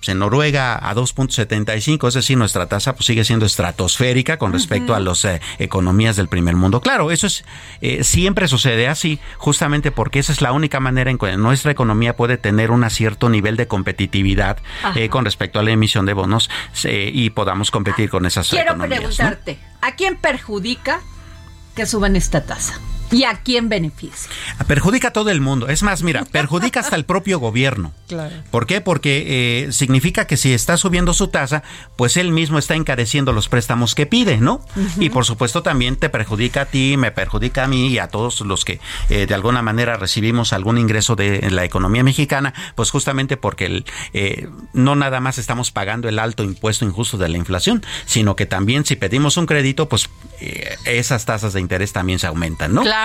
[0.00, 4.96] pues, En Noruega a 2.75, es decir, nuestra tasa pues, sigue siendo estratosférica con respecto
[4.96, 6.80] a las eh, economías del primer mundo.
[6.80, 7.44] Claro, eso es
[7.82, 12.16] eh, siempre sucede así, justamente porque esa es la única manera en que nuestra economía
[12.16, 14.58] puede tener un cierto nivel de competitividad
[14.96, 16.50] eh, con respecto a la emisión de bonos
[16.84, 19.02] y podamos competir con esas Quiero economías.
[19.02, 19.08] ¿no?
[19.08, 21.00] preguntarte, ¿a quién perjudica
[21.74, 22.74] que suban esta tasa?
[23.10, 24.30] ¿Y a quién beneficia?
[24.66, 25.68] Perjudica a todo el mundo.
[25.68, 27.92] Es más, mira, perjudica hasta el propio gobierno.
[28.08, 28.34] Claro.
[28.50, 28.80] ¿Por qué?
[28.80, 31.62] Porque eh, significa que si está subiendo su tasa,
[31.96, 34.64] pues él mismo está encareciendo los préstamos que pide, ¿no?
[34.98, 38.40] Y por supuesto también te perjudica a ti, me perjudica a mí y a todos
[38.40, 43.36] los que eh, de alguna manera recibimos algún ingreso de la economía mexicana, pues justamente
[43.36, 47.84] porque el, eh, no nada más estamos pagando el alto impuesto injusto de la inflación,
[48.06, 50.08] sino que también si pedimos un crédito, pues
[50.40, 52.82] eh, esas tasas de interés también se aumentan, ¿no?
[52.82, 52.99] Claro.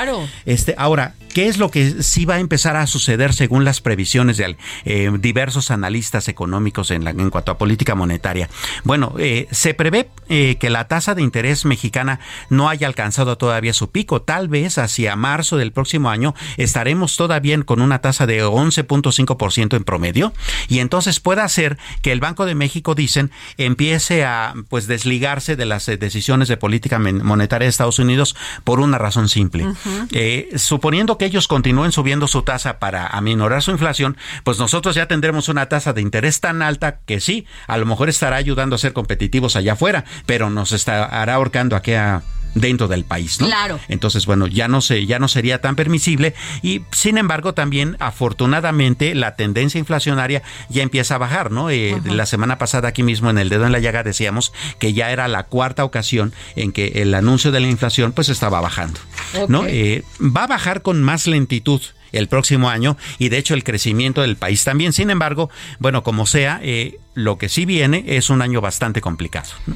[0.45, 4.37] Este, ahora, ¿qué es lo que sí va a empezar a suceder según las previsiones
[4.37, 8.49] de eh, diversos analistas económicos en, la- en cuanto a política monetaria?
[8.83, 12.19] Bueno, eh, se prevé eh, que la tasa de interés mexicana
[12.49, 14.21] no haya alcanzado todavía su pico.
[14.21, 19.83] Tal vez hacia marzo del próximo año estaremos todavía con una tasa de 11.5% en
[19.83, 20.33] promedio
[20.67, 25.65] y entonces puede ser que el Banco de México, dicen, empiece a pues desligarse de
[25.65, 29.65] las eh, decisiones de política monetaria de Estados Unidos por una razón simple.
[30.11, 35.07] Eh, suponiendo que ellos continúen subiendo su tasa para aminorar su inflación, pues nosotros ya
[35.07, 38.79] tendremos una tasa de interés tan alta que sí, a lo mejor estará ayudando a
[38.79, 42.23] ser competitivos allá afuera, pero nos estará ahorcando aquí a
[42.55, 43.47] dentro del país, ¿no?
[43.47, 43.79] Claro.
[43.87, 46.33] Entonces, bueno, ya no se, ya no sería tan permisible
[46.63, 51.69] y sin embargo también afortunadamente la tendencia inflacionaria ya empieza a bajar, ¿no?
[51.69, 55.11] Eh, La semana pasada aquí mismo en el dedo en la llaga decíamos que ya
[55.11, 58.99] era la cuarta ocasión en que el anuncio de la inflación pues estaba bajando,
[59.47, 59.65] ¿no?
[59.67, 61.81] Eh, va a bajar con más lentitud
[62.11, 64.93] el próximo año y de hecho el crecimiento del país también.
[64.93, 65.49] Sin embargo,
[65.79, 69.49] bueno, como sea, eh, lo que sí viene es un año bastante complicado.
[69.67, 69.75] ¿no?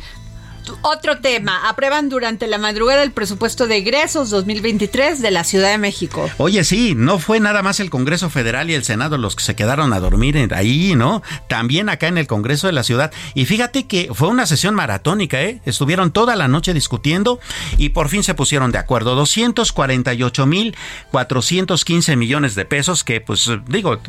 [0.81, 5.77] Otro tema, aprueban durante la madrugada el presupuesto de egresos 2023 de la Ciudad de
[5.77, 6.29] México.
[6.37, 9.55] Oye, sí, no fue nada más el Congreso Federal y el Senado los que se
[9.55, 11.21] quedaron a dormir ahí, ¿no?
[11.47, 13.11] También acá en el Congreso de la Ciudad.
[13.33, 15.61] Y fíjate que fue una sesión maratónica, ¿eh?
[15.65, 17.39] Estuvieron toda la noche discutiendo
[17.77, 19.15] y por fin se pusieron de acuerdo.
[19.15, 20.75] 248 mil
[21.11, 23.99] 415 millones de pesos que, pues, digo...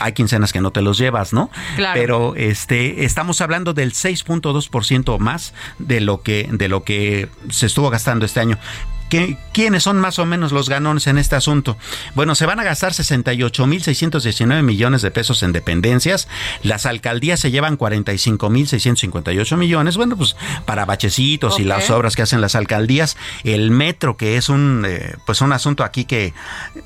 [0.00, 1.50] Hay quincenas que no te los llevas, ¿no?
[1.76, 2.00] Claro.
[2.00, 7.90] Pero este estamos hablando del 6.2% más de lo que de lo que se estuvo
[7.90, 8.58] gastando este año.
[9.10, 11.76] ¿Qué- ¿Quiénes son más o menos los ganones en este asunto?
[12.14, 16.28] Bueno, se van a gastar 68.619 millones de pesos en dependencias.
[16.62, 19.96] Las alcaldías se llevan 45.658 millones.
[19.96, 23.16] Bueno, pues para bachecitos y las obras que hacen las alcaldías.
[23.44, 26.32] El metro, que es un, eh, pues un asunto aquí que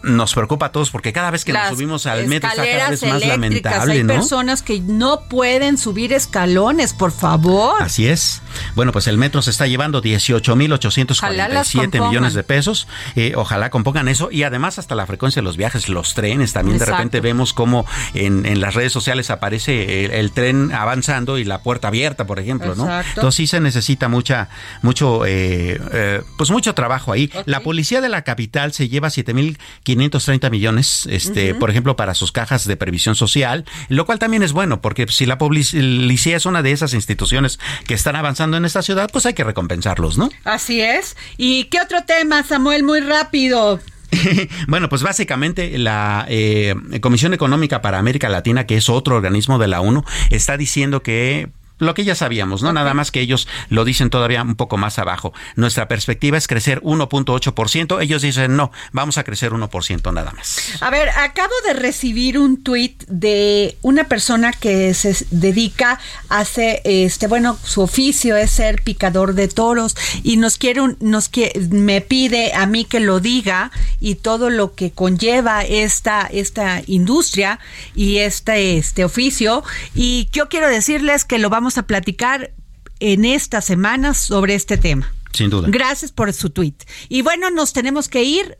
[0.02, 2.90] nos preocupa a todos porque cada vez que Las nos subimos al metro está cada
[2.90, 4.14] vez más lamentable, Hay ¿no?
[4.14, 7.82] personas que no pueden subir escalones, por favor.
[7.82, 8.40] Así es.
[8.74, 12.13] Bueno, pues el metro se está llevando Ojalá las 18.847 compongan.
[12.14, 12.86] Millones de pesos.
[13.16, 14.30] Eh, ojalá compongan eso.
[14.30, 16.52] Y además hasta la frecuencia de los viajes, los trenes.
[16.52, 21.38] También de repente vemos cómo en, en las redes sociales aparece el, el tren avanzando
[21.38, 22.88] y la puerta abierta, por ejemplo, ¿no?
[23.00, 24.48] Entonces sí se necesita mucha,
[24.82, 27.30] mucho, eh, eh, pues mucho trabajo ahí.
[27.46, 32.66] La policía de la capital se lleva 7.530 millones, este, por ejemplo, para sus cajas
[32.66, 36.72] de previsión social, lo cual también es bueno, porque si la policía es una de
[36.72, 40.30] esas instituciones que están avanzando en esta ciudad, pues hay que recompensarlos, ¿no?
[40.44, 41.16] Así es.
[41.36, 42.82] ¿Y qué otro tema, Samuel?
[42.82, 43.80] Muy rápido.
[44.68, 49.68] Bueno, pues básicamente la eh, Comisión Económica para América Latina, que es otro organismo de
[49.68, 51.48] la ONU, está diciendo que
[51.78, 52.72] lo que ya sabíamos, ¿no?
[52.72, 55.32] Nada más que ellos lo dicen todavía un poco más abajo.
[55.56, 58.00] Nuestra perspectiva es crecer 1.8%.
[58.02, 60.58] Ellos dicen, no, vamos a crecer 1% nada más.
[60.80, 65.98] A ver, acabo de recibir un tuit de una persona que se dedica
[66.28, 70.96] a hacer, este, bueno, su oficio es ser picador de toros y nos quiere, un-
[71.00, 73.70] nos que me pide a mí que lo diga
[74.00, 77.58] y todo lo que conlleva esta, esta industria
[77.94, 79.64] y este, este oficio.
[79.94, 82.52] Y yo quiero decirles que lo vamos a platicar
[83.00, 85.12] en esta semana sobre este tema.
[85.32, 85.68] Sin duda.
[85.70, 86.76] Gracias por su tweet.
[87.08, 88.56] Y bueno, nos tenemos que ir.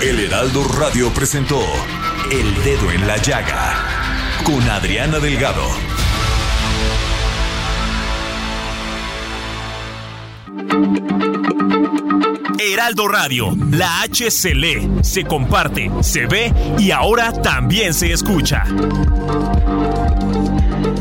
[0.00, 1.60] El Heraldo Radio presentó
[2.30, 3.98] El Dedo en la Llaga
[4.44, 5.66] con Adriana Delgado.
[12.60, 18.64] Heraldo Radio, la H se lee, se comparte, se ve y ahora también se escucha.